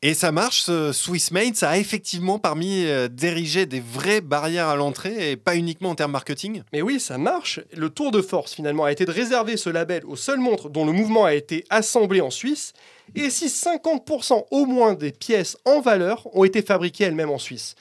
Et 0.00 0.14
ça 0.14 0.30
marche, 0.30 0.62
ce 0.62 0.92
Swiss 0.92 1.32
Made, 1.32 1.56
ça 1.56 1.70
a 1.70 1.76
effectivement 1.76 2.38
permis 2.38 2.84
euh, 2.86 3.08
d'ériger 3.08 3.66
des 3.66 3.80
vraies 3.80 4.20
barrières 4.20 4.68
à 4.68 4.76
l'entrée 4.76 5.32
et 5.32 5.36
pas 5.36 5.56
uniquement 5.56 5.90
en 5.90 5.96
termes 5.96 6.12
marketing. 6.12 6.62
Mais 6.72 6.82
oui, 6.82 7.00
ça 7.00 7.18
marche. 7.18 7.58
Le 7.76 7.90
tour 7.90 8.12
de 8.12 8.22
force, 8.22 8.54
finalement, 8.54 8.84
a 8.84 8.92
été 8.92 9.04
de 9.04 9.10
réserver 9.10 9.56
ce 9.56 9.70
label 9.70 10.04
aux 10.06 10.14
seules 10.14 10.38
montres 10.38 10.70
dont 10.70 10.86
le 10.86 10.92
mouvement 10.92 11.24
a 11.24 11.34
été 11.34 11.64
assemblé 11.68 12.20
en 12.20 12.30
Suisse. 12.30 12.74
Et 13.16 13.28
si 13.28 13.48
50% 13.48 14.44
au 14.52 14.66
moins 14.66 14.94
des 14.94 15.10
pièces 15.10 15.56
en 15.64 15.80
valeur 15.80 16.28
ont 16.32 16.44
été 16.44 16.62
fabriquées 16.62 17.02
elles-mêmes 17.02 17.30
en 17.30 17.38
Suisse. 17.38 17.74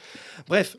Bref, 0.47 0.75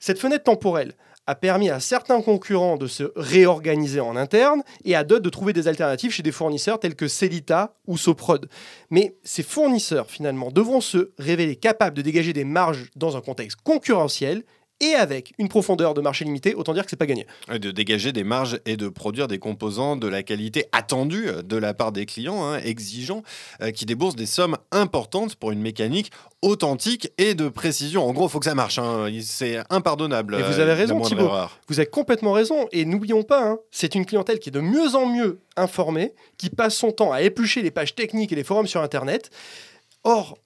cette 0.00 0.18
fenêtre 0.18 0.44
temporelle 0.44 0.94
a 1.28 1.34
permis 1.34 1.68
à 1.68 1.78
certains 1.78 2.22
concurrents 2.22 2.78
de 2.78 2.86
se 2.86 3.12
réorganiser 3.14 4.00
en 4.00 4.16
interne 4.16 4.62
et 4.86 4.96
à 4.96 5.04
d'autres 5.04 5.18
de 5.24 5.30
trouver 5.30 5.52
des 5.52 5.68
alternatives 5.68 6.10
chez 6.10 6.22
des 6.22 6.32
fournisseurs 6.32 6.80
tels 6.80 6.94
que 6.94 7.06
Celita 7.06 7.74
ou 7.86 7.98
Soprod. 7.98 8.48
Mais 8.88 9.14
ces 9.24 9.42
fournisseurs, 9.42 10.10
finalement, 10.10 10.50
devront 10.50 10.80
se 10.80 11.10
révéler 11.18 11.56
capables 11.56 11.94
de 11.94 12.00
dégager 12.00 12.32
des 12.32 12.44
marges 12.44 12.86
dans 12.96 13.18
un 13.18 13.20
contexte 13.20 13.58
concurrentiel 13.62 14.42
et 14.80 14.94
avec 14.94 15.32
une 15.38 15.48
profondeur 15.48 15.94
de 15.94 16.00
marché 16.00 16.24
limitée, 16.24 16.54
autant 16.54 16.72
dire 16.74 16.84
que 16.84 16.90
c'est 16.90 16.96
pas 16.96 17.06
gagné. 17.06 17.26
Et 17.52 17.58
de 17.58 17.70
dégager 17.70 18.12
des 18.12 18.24
marges 18.24 18.60
et 18.66 18.76
de 18.76 18.88
produire 18.88 19.28
des 19.28 19.38
composants 19.38 19.96
de 19.96 20.06
la 20.06 20.22
qualité 20.22 20.66
attendue 20.72 21.28
de 21.44 21.56
la 21.56 21.74
part 21.74 21.92
des 21.92 22.06
clients, 22.06 22.44
hein, 22.44 22.58
exigeants, 22.64 23.22
euh, 23.60 23.70
qui 23.70 23.86
déboursent 23.86 24.16
des 24.16 24.26
sommes 24.26 24.56
importantes 24.70 25.36
pour 25.36 25.50
une 25.50 25.60
mécanique 25.60 26.10
authentique 26.42 27.10
et 27.18 27.34
de 27.34 27.48
précision. 27.48 28.06
En 28.06 28.12
gros, 28.12 28.26
il 28.26 28.30
faut 28.30 28.38
que 28.38 28.44
ça 28.44 28.54
marche. 28.54 28.78
hein. 28.78 29.08
C'est 29.22 29.58
impardonnable. 29.70 30.36
Et 30.36 30.42
vous 30.42 30.60
euh, 30.60 30.62
avez 30.62 30.74
raison, 30.74 31.02
erreur. 31.02 31.58
Vous 31.68 31.80
avez 31.80 31.88
complètement 31.88 32.32
raison. 32.32 32.68
Et 32.72 32.84
n'oublions 32.84 33.22
pas, 33.22 33.44
hein, 33.44 33.58
c'est 33.70 33.94
une 33.94 34.06
clientèle 34.06 34.38
qui 34.38 34.50
est 34.50 34.52
de 34.52 34.60
mieux 34.60 34.94
en 34.94 35.06
mieux 35.06 35.40
informée, 35.56 36.14
qui 36.36 36.50
passe 36.50 36.76
son 36.76 36.92
temps 36.92 37.12
à 37.12 37.22
éplucher 37.22 37.62
les 37.62 37.70
pages 37.70 37.94
techniques 37.94 38.32
et 38.32 38.36
les 38.36 38.44
forums 38.44 38.66
sur 38.66 38.82
Internet. 38.82 39.30
Or, 40.04 40.38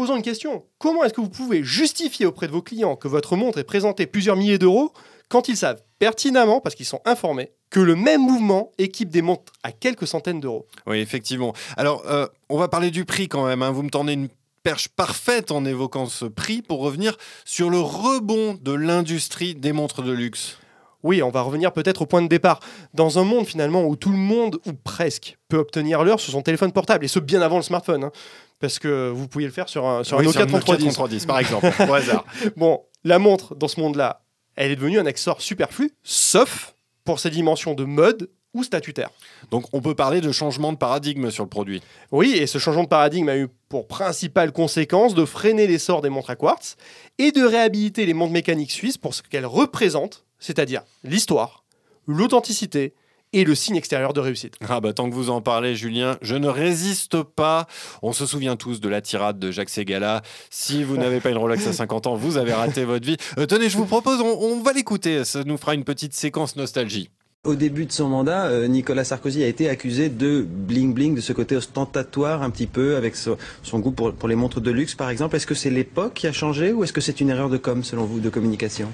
posons 0.00 0.16
une 0.16 0.22
question. 0.22 0.64
Comment 0.78 1.04
est-ce 1.04 1.12
que 1.12 1.20
vous 1.20 1.28
pouvez 1.28 1.62
justifier 1.62 2.24
auprès 2.24 2.46
de 2.46 2.52
vos 2.52 2.62
clients 2.62 2.96
que 2.96 3.06
votre 3.06 3.36
montre 3.36 3.58
est 3.58 3.64
présentée 3.64 4.06
plusieurs 4.06 4.34
milliers 4.34 4.56
d'euros 4.56 4.94
quand 5.28 5.48
ils 5.48 5.58
savent 5.58 5.82
pertinemment, 5.98 6.60
parce 6.62 6.74
qu'ils 6.74 6.86
sont 6.86 7.02
informés, 7.04 7.50
que 7.68 7.80
le 7.80 7.96
même 7.96 8.22
mouvement 8.22 8.72
équipe 8.78 9.10
des 9.10 9.20
montres 9.20 9.52
à 9.62 9.72
quelques 9.72 10.06
centaines 10.06 10.40
d'euros? 10.40 10.66
Oui, 10.86 11.00
effectivement. 11.00 11.52
Alors, 11.76 12.02
euh, 12.06 12.26
on 12.48 12.56
va 12.56 12.68
parler 12.68 12.90
du 12.90 13.04
prix 13.04 13.28
quand 13.28 13.44
même. 13.46 13.62
hein. 13.62 13.72
Vous 13.72 13.82
me 13.82 13.90
tendez 13.90 14.14
une 14.14 14.30
perche 14.62 14.88
parfaite 14.88 15.50
en 15.50 15.66
évoquant 15.66 16.06
ce 16.06 16.24
prix 16.24 16.62
pour 16.62 16.80
revenir 16.80 17.18
sur 17.44 17.68
le 17.68 17.80
rebond 17.80 18.58
de 18.58 18.72
l'industrie 18.72 19.54
des 19.54 19.72
montres 19.72 20.02
de 20.02 20.12
luxe. 20.12 20.56
Oui, 21.02 21.22
on 21.22 21.30
va 21.30 21.42
revenir 21.42 21.72
peut-être 21.72 22.02
au 22.02 22.06
point 22.06 22.22
de 22.22 22.28
départ. 22.28 22.60
Dans 22.94 23.18
un 23.18 23.24
monde 23.24 23.46
finalement 23.46 23.84
où 23.84 23.96
tout 23.96 24.10
le 24.10 24.16
monde, 24.16 24.58
ou 24.66 24.72
presque, 24.72 25.36
peut 25.48 25.58
obtenir 25.58 26.04
l'heure 26.04 26.20
sur 26.20 26.32
son 26.32 26.40
téléphone 26.40 26.72
portable, 26.72 27.04
et 27.04 27.08
ce 27.08 27.18
bien 27.18 27.42
avant 27.42 27.56
le 27.56 27.62
smartphone, 27.62 28.04
hein, 28.04 28.12
parce 28.60 28.78
que 28.78 29.08
vous 29.08 29.26
pouviez 29.26 29.48
le 29.48 29.52
faire 29.52 29.68
sur 29.68 29.86
un, 29.86 30.04
sur 30.04 30.18
Oui, 30.18 30.26
Nokia 30.26 30.42
un 30.42 30.46
3310. 30.46 30.94
3310, 30.94 31.26
par 31.26 31.38
exemple, 31.38 31.66
au 31.90 31.94
hasard. 31.94 32.24
Bon, 32.56 32.82
la 33.04 33.18
montre, 33.18 33.54
dans 33.54 33.68
ce 33.68 33.80
monde-là, 33.80 34.22
elle 34.54 34.70
est 34.70 34.76
devenue 34.76 34.98
un 34.98 35.06
accessoire 35.06 35.40
superflu, 35.40 35.90
sauf 36.02 36.74
pour 37.04 37.18
ses 37.18 37.30
dimensions 37.30 37.74
de 37.74 37.84
mode 37.84 38.30
ou 38.52 38.62
statutaire. 38.62 39.10
Donc 39.50 39.64
on 39.72 39.80
peut 39.80 39.94
parler 39.94 40.20
de 40.20 40.32
changement 40.32 40.72
de 40.72 40.76
paradigme 40.78 41.30
sur 41.30 41.44
le 41.44 41.48
produit. 41.48 41.82
Oui, 42.10 42.32
et 42.32 42.46
ce 42.46 42.58
changement 42.58 42.82
de 42.82 42.88
paradigme 42.88 43.28
a 43.28 43.36
eu 43.36 43.48
pour 43.68 43.86
principale 43.86 44.52
conséquence 44.52 45.14
de 45.14 45.24
freiner 45.24 45.66
l'essor 45.66 46.02
des 46.02 46.10
montres 46.10 46.30
à 46.30 46.36
quartz 46.36 46.76
et 47.18 47.32
de 47.32 47.42
réhabiliter 47.42 48.06
les 48.06 48.14
montres 48.14 48.32
mécaniques 48.32 48.72
suisses 48.72 48.98
pour 48.98 49.14
ce 49.14 49.22
qu'elles 49.22 49.46
représentent, 49.46 50.24
c'est-à-dire 50.38 50.82
l'histoire, 51.04 51.64
l'authenticité 52.06 52.94
et 53.32 53.44
le 53.44 53.54
signe 53.54 53.76
extérieur 53.76 54.12
de 54.12 54.20
réussite. 54.20 54.54
Ah 54.68 54.80
bah 54.80 54.92
tant 54.92 55.08
que 55.08 55.14
vous 55.14 55.30
en 55.30 55.40
parlez, 55.40 55.74
Julien, 55.76 56.16
je 56.22 56.34
ne 56.36 56.48
résiste 56.48 57.22
pas. 57.22 57.66
On 58.02 58.12
se 58.12 58.26
souvient 58.26 58.56
tous 58.56 58.80
de 58.80 58.88
la 58.88 59.00
tirade 59.00 59.38
de 59.38 59.50
Jacques 59.50 59.70
Segala. 59.70 60.22
Si 60.50 60.82
vous 60.84 60.96
n'avez 60.98 61.20
pas 61.20 61.30
une 61.30 61.38
Rolex 61.38 61.66
à 61.66 61.72
50 61.72 62.06
ans, 62.08 62.14
vous 62.16 62.36
avez 62.36 62.52
raté 62.52 62.84
votre 62.84 63.06
vie. 63.06 63.16
Euh, 63.38 63.46
tenez, 63.46 63.68
je 63.68 63.76
vous 63.76 63.86
propose, 63.86 64.20
on, 64.20 64.38
on 64.40 64.60
va 64.62 64.72
l'écouter. 64.72 65.24
Ça 65.24 65.44
nous 65.44 65.56
fera 65.56 65.74
une 65.74 65.84
petite 65.84 66.14
séquence 66.14 66.56
nostalgie. 66.56 67.10
Au 67.42 67.54
début 67.54 67.86
de 67.86 67.92
son 67.92 68.06
mandat, 68.08 68.48
euh, 68.48 68.66
Nicolas 68.66 69.02
Sarkozy 69.04 69.42
a 69.42 69.46
été 69.46 69.70
accusé 69.70 70.10
de 70.10 70.46
bling-bling, 70.68 71.14
de 71.14 71.22
ce 71.22 71.32
côté 71.32 71.56
ostentatoire 71.56 72.42
un 72.42 72.50
petit 72.50 72.66
peu, 72.66 72.96
avec 72.96 73.16
so- 73.16 73.38
son 73.62 73.78
goût 73.78 73.92
pour, 73.92 74.12
pour 74.12 74.28
les 74.28 74.34
montres 74.34 74.60
de 74.60 74.70
luxe 74.70 74.94
par 74.94 75.08
exemple. 75.08 75.36
Est-ce 75.36 75.46
que 75.46 75.54
c'est 75.54 75.70
l'époque 75.70 76.12
qui 76.12 76.26
a 76.26 76.32
changé 76.32 76.72
ou 76.72 76.84
est-ce 76.84 76.92
que 76.92 77.00
c'est 77.00 77.18
une 77.20 77.30
erreur 77.30 77.48
de 77.48 77.56
com 77.56 77.82
selon 77.82 78.04
vous, 78.04 78.20
de 78.20 78.28
communication? 78.28 78.92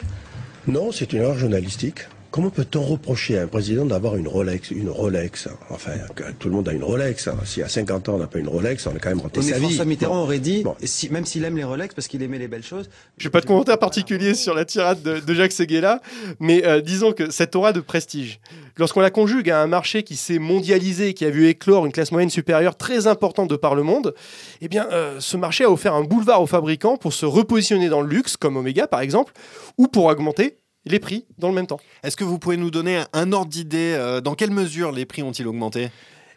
Non, 0.68 0.92
c'est 0.92 1.12
une 1.12 1.22
erreur 1.22 1.36
journalistique. 1.36 2.02
Comment 2.30 2.50
peut-on 2.50 2.82
reprocher 2.82 3.38
à 3.38 3.42
un 3.42 3.46
président 3.46 3.86
d'avoir 3.86 4.16
une 4.16 4.28
Rolex 4.28 4.70
Une 4.70 4.90
Rolex, 4.90 5.48
enfin, 5.70 5.92
que 6.14 6.24
tout 6.38 6.48
le 6.48 6.54
monde 6.54 6.68
a 6.68 6.72
une 6.72 6.84
Rolex. 6.84 7.28
hein. 7.28 7.36
Si 7.44 7.62
à 7.62 7.68
50 7.68 8.08
ans 8.10 8.14
on 8.16 8.18
n'a 8.18 8.26
pas 8.26 8.38
une 8.38 8.48
Rolex, 8.48 8.86
on 8.86 8.90
a 8.94 8.98
quand 8.98 9.08
même 9.08 9.20
raté 9.20 9.40
sa 9.40 9.56
vie. 9.58 9.64
François 9.66 9.84
Mitterrand 9.86 10.14
Bon. 10.16 10.22
aurait 10.24 10.38
dit, 10.38 10.62
Bon. 10.62 10.74
si, 10.82 11.08
même 11.10 11.24
s'il 11.24 11.44
aime 11.44 11.56
les 11.56 11.64
Rolex 11.64 11.94
parce 11.94 12.08
qu'il 12.08 12.22
aimait 12.22 12.38
les 12.38 12.48
belles 12.48 12.62
choses, 12.64 12.90
Je 13.16 13.26
n'ai 13.26 13.30
pas 13.30 13.40
de 13.40 13.46
commentaire 13.46 13.78
particulier 13.78 14.34
sur 14.34 14.52
la 14.54 14.64
tirade 14.66 15.02
de, 15.02 15.18
de 15.20 15.34
Jacques 15.34 15.52
Seguela, 15.52 16.00
mais 16.40 16.66
euh, 16.66 16.80
disons 16.82 17.12
que 17.12 17.30
cette 17.30 17.56
aura 17.56 17.72
de 17.72 17.80
prestige, 17.80 18.38
lorsqu'on 18.76 19.00
la 19.00 19.10
conjugue 19.10 19.48
à 19.50 19.62
un 19.62 19.66
marché 19.66 20.02
qui 20.02 20.16
s'est 20.16 20.38
mondialisé, 20.38 21.14
qui 21.14 21.24
a 21.24 21.30
vu 21.30 21.46
éclore 21.48 21.86
une 21.86 21.92
classe 21.92 22.12
moyenne 22.12 22.28
supérieure 22.30 22.76
très 22.76 23.06
importante 23.06 23.48
de 23.48 23.56
par 23.56 23.74
le 23.74 23.82
monde, 23.82 24.14
eh 24.60 24.68
bien, 24.68 24.86
euh, 24.92 25.20
ce 25.20 25.36
marché 25.38 25.64
a 25.64 25.70
offert 25.70 25.94
un 25.94 26.02
boulevard 26.04 26.42
aux 26.42 26.46
fabricants 26.46 26.96
pour 26.98 27.12
se 27.14 27.24
repositionner 27.24 27.88
dans 27.88 28.02
le 28.02 28.08
luxe, 28.08 28.36
comme 28.36 28.56
Omega 28.56 28.86
par 28.86 29.00
exemple, 29.00 29.32
ou 29.78 29.86
pour 29.88 30.04
augmenter 30.06 30.58
les 30.86 30.98
prix 30.98 31.26
dans 31.38 31.48
le 31.48 31.54
même 31.54 31.66
temps. 31.66 31.80
Est-ce 32.02 32.16
que 32.16 32.24
vous 32.24 32.38
pouvez 32.38 32.56
nous 32.56 32.70
donner 32.70 33.02
un, 33.12 33.32
ordre 33.32 33.50
d'idée 33.50 33.94
euh, 33.96 34.20
Dans 34.20 34.34
quelle 34.34 34.50
mesure 34.50 34.92
les 34.92 35.04
prix 35.04 35.22
ont-ils 35.22 35.46
augmenté? 35.46 35.88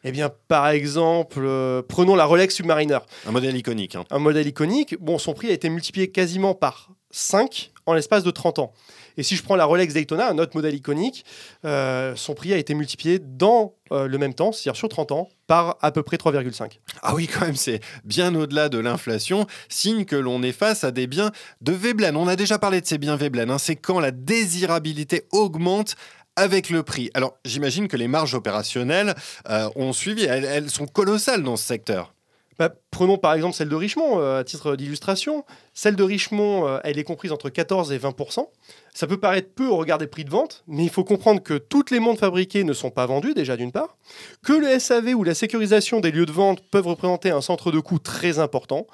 Eh 0.04 0.12
bien, 0.12 0.32
par 0.48 0.68
exemple, 0.70 1.40
euh, 1.44 1.82
prenons 1.88 2.16
la 2.16 2.26
Rolex 2.26 2.56
Submariner, 2.56 3.00
Un 3.28 3.32
modèle 3.32 3.56
iconique. 3.56 3.96
hein. 3.96 4.06
un 4.12 4.20
modèle 4.20 4.48
iconique. 4.48 4.96
Bon, 5.00 5.18
son 5.18 5.34
prix 5.34 5.50
a 5.50 5.54
été 5.54 5.70
multiplié 5.70 6.10
quasiment 6.10 6.54
par 6.56 6.90
5 7.12 7.72
en 7.90 7.94
l'espace 7.94 8.24
de 8.24 8.32
30 8.32 8.60
ans. 8.60 8.72
Et 9.18 9.24
si 9.24 9.36
je 9.36 9.44
prends 9.44 9.56
la 9.56 9.66
Rolex 9.66 9.94
Daytona, 9.94 10.30
un 10.30 10.38
autre 10.38 10.52
modèle 10.56 10.76
iconique, 10.76 11.26
euh, 11.66 12.16
son 12.16 12.36
prix 12.36 12.54
a 12.54 12.58
été 12.58 12.74
multiplié 12.76 13.20
dans 13.20 13.74
euh, 13.92 14.08
le 14.08 14.18
même 14.18 14.34
temps, 14.34 14.52
c'est-à-dire 14.52 14.78
sur 14.78 14.88
30 14.88 15.12
ans, 15.12 15.30
par 15.48 15.78
à 15.82 15.92
peu 15.92 16.04
près 16.04 16.18
3,5. 16.18 16.80
Ah 17.02 17.16
oui, 17.16 17.28
quand 17.28 17.42
même, 17.42 17.56
c'est 17.56 17.82
bien 18.06 18.34
au-delà 18.36 18.70
de 18.70 18.78
l'inflation, 18.78 19.48
signe 19.68 20.06
que 20.06 20.16
l'on 20.16 20.44
est 20.44 20.52
face 20.52 20.84
à 20.84 20.92
des 20.92 21.08
biens 21.08 21.32
de 21.62 21.74
Veblen. 21.74 22.16
On 22.16 22.28
a 22.28 22.36
déjà 22.36 22.60
parlé 22.60 22.80
de 22.80 22.86
ces 22.86 22.98
biens 23.00 23.16
Veblen. 23.16 23.50
hein. 23.50 23.58
C'est 23.58 23.76
quand 23.76 24.00
la 24.00 24.12
désirabilité 24.12 25.26
augmente 25.32 25.96
avec 26.36 26.70
le 26.70 26.84
prix. 26.84 27.10
Alors, 27.16 27.38
j'imagine 27.44 27.88
que 27.88 27.98
les 27.98 28.08
marges 28.08 28.36
opérationnelles 28.36 29.16
euh, 29.50 29.70
ont 29.76 29.92
suivi. 29.92 30.24
Elles, 30.26 30.46
elles 30.46 30.70
sont 30.70 30.86
colossales 30.86 31.44
dans 31.44 31.58
ce 31.58 31.66
secteur. 31.66 32.14
Bah, 32.60 32.70
prenons 32.92 33.18
par 33.18 33.34
exemple 33.34 33.56
celle 33.56 33.70
de 33.70 33.76
Richemont, 33.76 34.20
euh, 34.20 34.42
à 34.42 34.44
titre 34.44 34.76
d'illustration. 34.76 35.46
Celle 35.74 35.96
de 35.96 36.04
Richemont, 36.04 36.68
euh, 36.68 36.80
elle 36.84 37.00
est 37.00 37.06
comprise 37.06 37.32
entre 37.32 37.50
14 37.50 37.94
et 37.94 37.98
20% 37.98 38.50
Ça 38.94 39.08
peut 39.08 39.18
paraître 39.18 39.48
peu 39.56 39.66
au 39.66 39.78
regard 39.78 39.98
des 39.98 40.08
prix 40.08 40.26
de 40.26 40.30
vente, 40.30 40.66
mais 40.68 40.84
il 40.84 40.90
faut 40.90 41.06
comprendre 41.06 41.42
que 41.42 41.54
toutes 41.54 41.90
les 41.90 42.02
montres 42.02 42.20
fabriquées 42.20 42.66
ne 42.66 42.74
sont 42.74 42.92
pas 42.92 43.06
vendues, 43.06 43.34
déjà 43.34 43.56
d'une 43.56 43.72
part, 43.72 43.96
que 44.44 44.52
le 44.52 44.78
SAV 44.78 45.16
ou 45.16 45.24
la 45.24 45.36
sécurisation 45.36 46.02
des 46.02 46.12
lieux 46.12 46.26
de 46.26 46.34
vente 46.34 46.62
peuvent 46.70 46.88
représenter 46.88 47.32
un 47.32 47.40
centre 47.40 47.72
de 47.72 47.80
coût 47.80 48.00
très 48.00 48.40
important, 48.40 48.88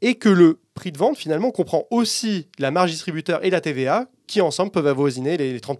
et 0.00 0.16
que 0.16 0.28
le 0.28 0.58
prix 0.74 0.90
de 0.90 0.98
vente, 0.98 1.16
finalement, 1.16 1.52
comprend 1.52 1.86
aussi 1.90 2.48
la 2.58 2.72
marge 2.72 2.90
distributeur 2.90 3.44
et 3.44 3.50
la 3.50 3.60
TVA, 3.60 4.08
qui 4.32 4.40
ensemble 4.40 4.70
peuvent 4.70 4.86
avoisiner 4.86 5.36
les 5.36 5.52
les 5.52 5.60
30 5.60 5.78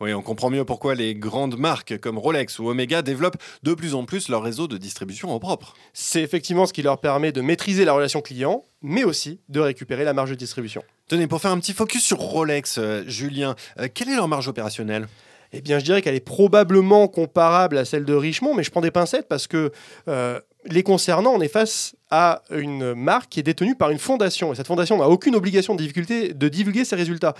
Oui, 0.00 0.14
on 0.14 0.22
comprend 0.22 0.50
mieux 0.50 0.64
pourquoi 0.64 0.94
les 0.94 1.16
grandes 1.16 1.58
marques 1.58 1.98
comme 1.98 2.16
Rolex 2.16 2.60
ou 2.60 2.68
Omega 2.68 3.02
développent 3.02 3.38
de 3.64 3.74
plus 3.74 3.96
en 3.96 4.04
plus 4.04 4.28
leur 4.28 4.44
réseau 4.44 4.68
de 4.68 4.76
distribution 4.76 5.30
en 5.32 5.40
propre. 5.40 5.74
C'est 5.94 6.22
effectivement 6.22 6.66
ce 6.66 6.72
qui 6.72 6.82
leur 6.82 7.00
permet 7.00 7.32
de 7.32 7.40
maîtriser 7.40 7.84
la 7.84 7.92
relation 7.92 8.20
client, 8.20 8.62
mais 8.82 9.02
aussi 9.02 9.40
de 9.48 9.58
récupérer 9.58 10.04
la 10.04 10.12
marge 10.12 10.30
de 10.30 10.36
distribution. 10.36 10.84
Tenez, 11.08 11.26
pour 11.26 11.40
faire 11.40 11.50
un 11.50 11.58
petit 11.58 11.72
focus 11.72 12.04
sur 12.04 12.18
Rolex, 12.18 12.78
euh, 12.78 13.02
Julien, 13.08 13.56
euh, 13.80 13.88
quelle 13.92 14.10
est 14.10 14.16
leur 14.16 14.28
marge 14.28 14.46
opérationnelle? 14.46 15.08
Eh 15.52 15.60
bien, 15.60 15.80
je 15.80 15.84
dirais 15.84 16.00
qu'elle 16.00 16.14
est 16.14 16.20
probablement 16.20 17.08
comparable 17.08 17.78
à 17.78 17.84
celle 17.84 18.04
de 18.04 18.14
Richemont, 18.14 18.54
mais 18.54 18.62
je 18.62 18.70
prends 18.70 18.82
des 18.82 18.92
pincettes 18.92 19.26
parce 19.26 19.48
que 19.48 19.72
euh, 20.06 20.38
les 20.64 20.82
concernant, 20.82 21.32
on 21.32 21.40
est 21.40 21.48
face 21.48 21.94
à 22.10 22.42
une 22.50 22.94
marque 22.94 23.30
qui 23.30 23.40
est 23.40 23.42
détenue 23.42 23.74
par 23.74 23.90
une 23.90 23.98
fondation. 23.98 24.52
Et 24.52 24.56
cette 24.56 24.66
fondation 24.66 24.98
n'a 24.98 25.08
aucune 25.08 25.34
obligation 25.34 25.74
de, 25.74 25.82
difficulté- 25.82 26.32
de 26.34 26.48
divulguer 26.48 26.84
ses 26.84 26.96
résultats. 26.96 27.34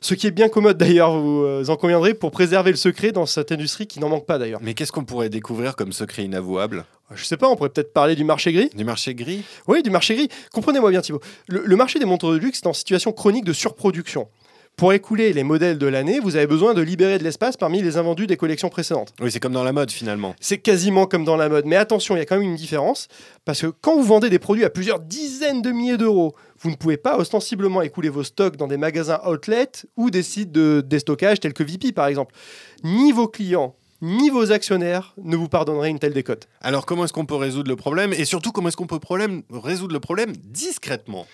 Ce 0.00 0.14
qui 0.14 0.26
est 0.26 0.30
bien 0.30 0.48
commode 0.48 0.78
d'ailleurs, 0.78 1.18
vous 1.18 1.42
euh, 1.42 1.64
en 1.68 1.76
conviendrez, 1.76 2.14
pour 2.14 2.30
préserver 2.30 2.70
le 2.70 2.76
secret 2.76 3.12
dans 3.12 3.26
cette 3.26 3.52
industrie 3.52 3.86
qui 3.86 4.00
n'en 4.00 4.08
manque 4.08 4.26
pas 4.26 4.38
d'ailleurs. 4.38 4.60
Mais 4.62 4.74
qu'est-ce 4.74 4.92
qu'on 4.92 5.04
pourrait 5.04 5.28
découvrir 5.28 5.76
comme 5.76 5.92
secret 5.92 6.24
inavouable? 6.24 6.84
Je 7.14 7.24
sais 7.24 7.36
pas, 7.36 7.48
on 7.48 7.56
pourrait 7.56 7.68
peut-être 7.68 7.92
parler 7.92 8.16
du 8.16 8.24
marché 8.24 8.52
gris 8.52 8.70
Du 8.74 8.84
marché 8.84 9.14
gris? 9.14 9.42
Oui, 9.68 9.82
du 9.82 9.90
marché 9.90 10.14
gris. 10.14 10.28
Comprenez-moi 10.52 10.90
bien, 10.90 11.00
Thibaut. 11.02 11.20
Le, 11.48 11.62
le 11.64 11.76
marché 11.76 11.98
des 11.98 12.06
montres 12.06 12.30
de 12.32 12.36
luxe 12.38 12.60
est 12.62 12.66
en 12.66 12.72
situation 12.72 13.12
chronique 13.12 13.44
de 13.44 13.52
surproduction. 13.52 14.28
Pour 14.76 14.92
écouler 14.92 15.32
les 15.32 15.44
modèles 15.44 15.78
de 15.78 15.86
l'année, 15.86 16.18
vous 16.18 16.34
avez 16.34 16.48
besoin 16.48 16.74
de 16.74 16.82
libérer 16.82 17.18
de 17.18 17.22
l'espace 17.22 17.56
parmi 17.56 17.80
les 17.80 17.96
invendus 17.96 18.26
des 18.26 18.36
collections 18.36 18.70
précédentes. 18.70 19.14
Oui, 19.20 19.30
c'est 19.30 19.38
comme 19.38 19.52
dans 19.52 19.62
la 19.62 19.72
mode 19.72 19.92
finalement. 19.92 20.34
C'est 20.40 20.58
quasiment 20.58 21.06
comme 21.06 21.24
dans 21.24 21.36
la 21.36 21.48
mode. 21.48 21.64
Mais 21.64 21.76
attention, 21.76 22.16
il 22.16 22.18
y 22.18 22.22
a 22.22 22.24
quand 22.24 22.36
même 22.36 22.48
une 22.48 22.56
différence. 22.56 23.06
Parce 23.44 23.60
que 23.60 23.68
quand 23.68 23.94
vous 23.94 24.02
vendez 24.02 24.30
des 24.30 24.40
produits 24.40 24.64
à 24.64 24.70
plusieurs 24.70 24.98
dizaines 24.98 25.62
de 25.62 25.70
milliers 25.70 25.96
d'euros, 25.96 26.34
vous 26.58 26.70
ne 26.70 26.74
pouvez 26.74 26.96
pas 26.96 27.18
ostensiblement 27.18 27.82
écouler 27.82 28.08
vos 28.08 28.24
stocks 28.24 28.56
dans 28.56 28.66
des 28.66 28.76
magasins 28.76 29.20
outlet 29.24 29.70
ou 29.96 30.10
des 30.10 30.24
sites 30.24 30.50
de 30.50 30.82
déstockage 30.84 31.38
tels 31.38 31.54
que 31.54 31.62
VP 31.62 31.92
par 31.92 32.08
exemple. 32.08 32.34
Ni 32.82 33.12
vos 33.12 33.28
clients, 33.28 33.76
ni 34.02 34.28
vos 34.28 34.50
actionnaires 34.50 35.14
ne 35.22 35.36
vous 35.36 35.48
pardonneraient 35.48 35.90
une 35.90 36.00
telle 36.00 36.14
décote. 36.14 36.48
Alors 36.60 36.84
comment 36.84 37.04
est-ce 37.04 37.12
qu'on 37.12 37.26
peut 37.26 37.36
résoudre 37.36 37.70
le 37.70 37.76
problème? 37.76 38.12
Et 38.12 38.24
surtout, 38.24 38.50
comment 38.50 38.68
est-ce 38.68 38.76
qu'on 38.76 38.88
peut 38.88 38.98
problème, 38.98 39.42
résoudre 39.52 39.94
le 39.94 40.00
problème 40.00 40.32
discrètement? 40.36 41.26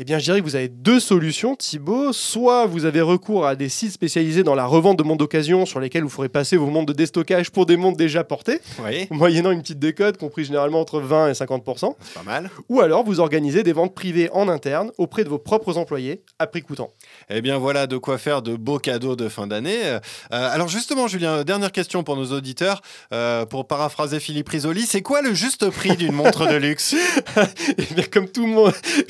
Eh 0.00 0.04
bien, 0.04 0.20
je 0.20 0.24
dirais 0.24 0.38
que 0.38 0.44
vous 0.44 0.54
avez 0.54 0.68
deux 0.68 1.00
solutions, 1.00 1.56
Thibaut. 1.56 2.12
Soit 2.12 2.66
vous 2.66 2.84
avez 2.84 3.00
recours 3.00 3.44
à 3.44 3.56
des 3.56 3.68
sites 3.68 3.90
spécialisés 3.90 4.44
dans 4.44 4.54
la 4.54 4.64
revente 4.64 4.96
de 4.96 5.02
montres 5.02 5.18
d'occasion 5.18 5.66
sur 5.66 5.80
lesquels 5.80 6.04
vous 6.04 6.08
ferez 6.08 6.28
passer 6.28 6.56
vos 6.56 6.66
montres 6.66 6.86
de 6.86 6.92
déstockage 6.92 7.50
pour 7.50 7.66
des 7.66 7.76
montres 7.76 7.96
déjà 7.96 8.22
portées, 8.22 8.60
Oui, 8.84 9.08
moyennant 9.10 9.50
une 9.50 9.60
petite 9.60 9.80
décote 9.80 10.16
comprise 10.16 10.46
généralement 10.46 10.80
entre 10.80 11.00
20 11.00 11.30
et 11.30 11.34
50 11.34 11.64
c'est 11.66 12.14
pas 12.14 12.22
mal. 12.24 12.48
Ou 12.68 12.80
alors 12.80 13.02
vous 13.02 13.18
organisez 13.18 13.64
des 13.64 13.72
ventes 13.72 13.92
privées 13.92 14.30
en 14.32 14.48
interne 14.48 14.92
auprès 14.98 15.24
de 15.24 15.28
vos 15.28 15.38
propres 15.38 15.76
employés 15.78 16.22
à 16.38 16.46
prix 16.46 16.62
coûtant. 16.62 16.90
Eh 17.28 17.40
bien 17.40 17.58
voilà 17.58 17.88
de 17.88 17.96
quoi 17.96 18.18
faire 18.18 18.40
de 18.40 18.54
beaux 18.54 18.78
cadeaux 18.78 19.16
de 19.16 19.28
fin 19.28 19.48
d'année. 19.48 19.80
Euh, 19.84 19.98
alors 20.30 20.68
justement, 20.68 21.08
Julien, 21.08 21.42
dernière 21.42 21.72
question 21.72 22.04
pour 22.04 22.14
nos 22.14 22.26
auditeurs. 22.26 22.82
Euh, 23.12 23.46
pour 23.46 23.66
paraphraser 23.66 24.20
Philippe 24.20 24.48
Risoli, 24.48 24.86
c'est 24.86 25.02
quoi 25.02 25.22
le 25.22 25.34
juste 25.34 25.68
prix 25.70 25.96
d'une 25.96 26.12
montre 26.12 26.46
de 26.46 26.54
luxe? 26.54 26.94
Et 27.78 27.94
bien 27.94 28.04
comme 28.04 28.28
tout, 28.28 28.46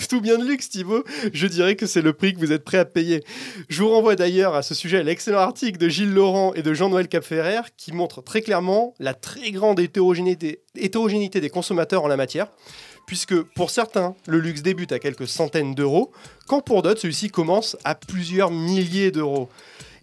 tout 0.08 0.22
bien 0.22 0.38
de 0.38 0.44
luxe, 0.44 0.70
Je 1.32 1.46
dirais 1.46 1.76
que 1.76 1.86
c'est 1.86 2.02
le 2.02 2.12
prix 2.12 2.34
que 2.34 2.38
vous 2.38 2.52
êtes 2.52 2.64
prêt 2.64 2.78
à 2.78 2.84
payer. 2.84 3.24
Je 3.68 3.82
vous 3.82 3.90
renvoie 3.90 4.16
d'ailleurs 4.16 4.54
à 4.54 4.62
ce 4.62 4.74
sujet 4.74 4.98
à 4.98 5.02
l'excellent 5.02 5.38
article 5.38 5.78
de 5.78 5.88
Gilles 5.88 6.12
Laurent 6.12 6.52
et 6.54 6.62
de 6.62 6.74
Jean-Noël 6.74 7.08
Capferrer 7.08 7.62
qui 7.76 7.92
montre 7.92 8.22
très 8.22 8.42
clairement 8.42 8.94
la 8.98 9.14
très 9.14 9.50
grande 9.50 9.80
hétérogénéité, 9.80 10.62
hétérogénéité 10.76 11.40
des 11.40 11.50
consommateurs 11.50 12.04
en 12.04 12.08
la 12.08 12.16
matière. 12.16 12.48
Puisque 13.06 13.40
pour 13.54 13.70
certains, 13.70 14.14
le 14.26 14.38
luxe 14.38 14.60
débute 14.60 14.92
à 14.92 14.98
quelques 14.98 15.26
centaines 15.26 15.74
d'euros, 15.74 16.12
quand 16.46 16.60
pour 16.60 16.82
d'autres, 16.82 17.00
celui-ci 17.00 17.30
commence 17.30 17.76
à 17.84 17.94
plusieurs 17.94 18.50
milliers 18.50 19.10
d'euros. 19.10 19.48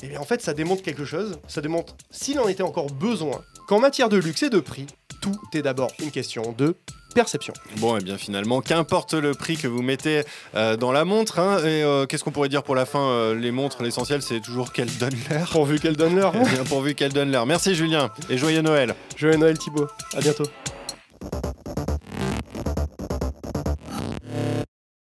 Et 0.01 0.08
bien 0.08 0.20
en 0.20 0.25
fait, 0.25 0.41
ça 0.41 0.53
démontre 0.55 0.82
quelque 0.82 1.05
chose. 1.05 1.39
Ça 1.48 1.62
démontre, 1.62 1.96
s'il 2.10 2.39
en 2.39 2.48
était 2.48 2.63
encore 2.63 2.88
besoin, 2.88 3.41
qu'en 3.67 3.79
matière 3.79 4.10
de 4.10 4.17
luxe 4.17 4.44
et 4.44 4.50
de 4.50 4.60
prix, 4.60 4.88
tout 5.25 5.58
est 5.58 5.63
d'abord 5.63 5.89
une 6.03 6.12
question 6.12 6.53
de 6.58 6.75
perception. 7.15 7.53
Bon, 7.77 7.98
et 7.98 8.01
bien 8.01 8.17
finalement, 8.17 8.62
qu'importe 8.62 9.13
le 9.15 9.34
prix 9.34 9.58
que 9.58 9.67
vous 9.67 9.82
mettez 9.82 10.22
euh, 10.55 10.75
dans 10.77 10.91
la 10.91 11.03
montre. 11.05 11.39
hein, 11.39 11.58
et 11.60 11.82
euh, 11.84 12.05
qu'est-ce 12.05 12.24
qu'on 12.24 12.32
pourrait 12.32 12.50
dire 12.50 12.62
pour 12.62 12.75
la 12.75 12.86
fin 12.86 13.00
Euh, 13.10 13.34
Les 13.34 13.51
montres, 13.51 13.82
l'essentiel, 13.82 14.22
c'est 14.22 14.39
toujours 14.41 14.72
qu'elles 14.74 14.96
donnent 15.00 15.15
l'heure. 15.32 15.50
Pourvu 15.50 15.79
qu'elle 15.79 15.96
donne 15.96 16.15
l'heure. 16.15 16.34
Eh 16.36 16.44
bien 16.50 16.63
pourvu 16.63 16.94
qu'elles 16.94 17.13
donnent 17.13 17.32
l'heure. 17.32 17.46
Merci 17.48 17.74
Julien 17.74 18.12
et 18.29 18.38
joyeux 18.38 18.62
Noël. 18.62 18.94
Joyeux 19.17 19.38
Noël 19.38 19.58
Thibaut. 19.58 19.88
À 20.15 20.20
bientôt. 20.20 20.46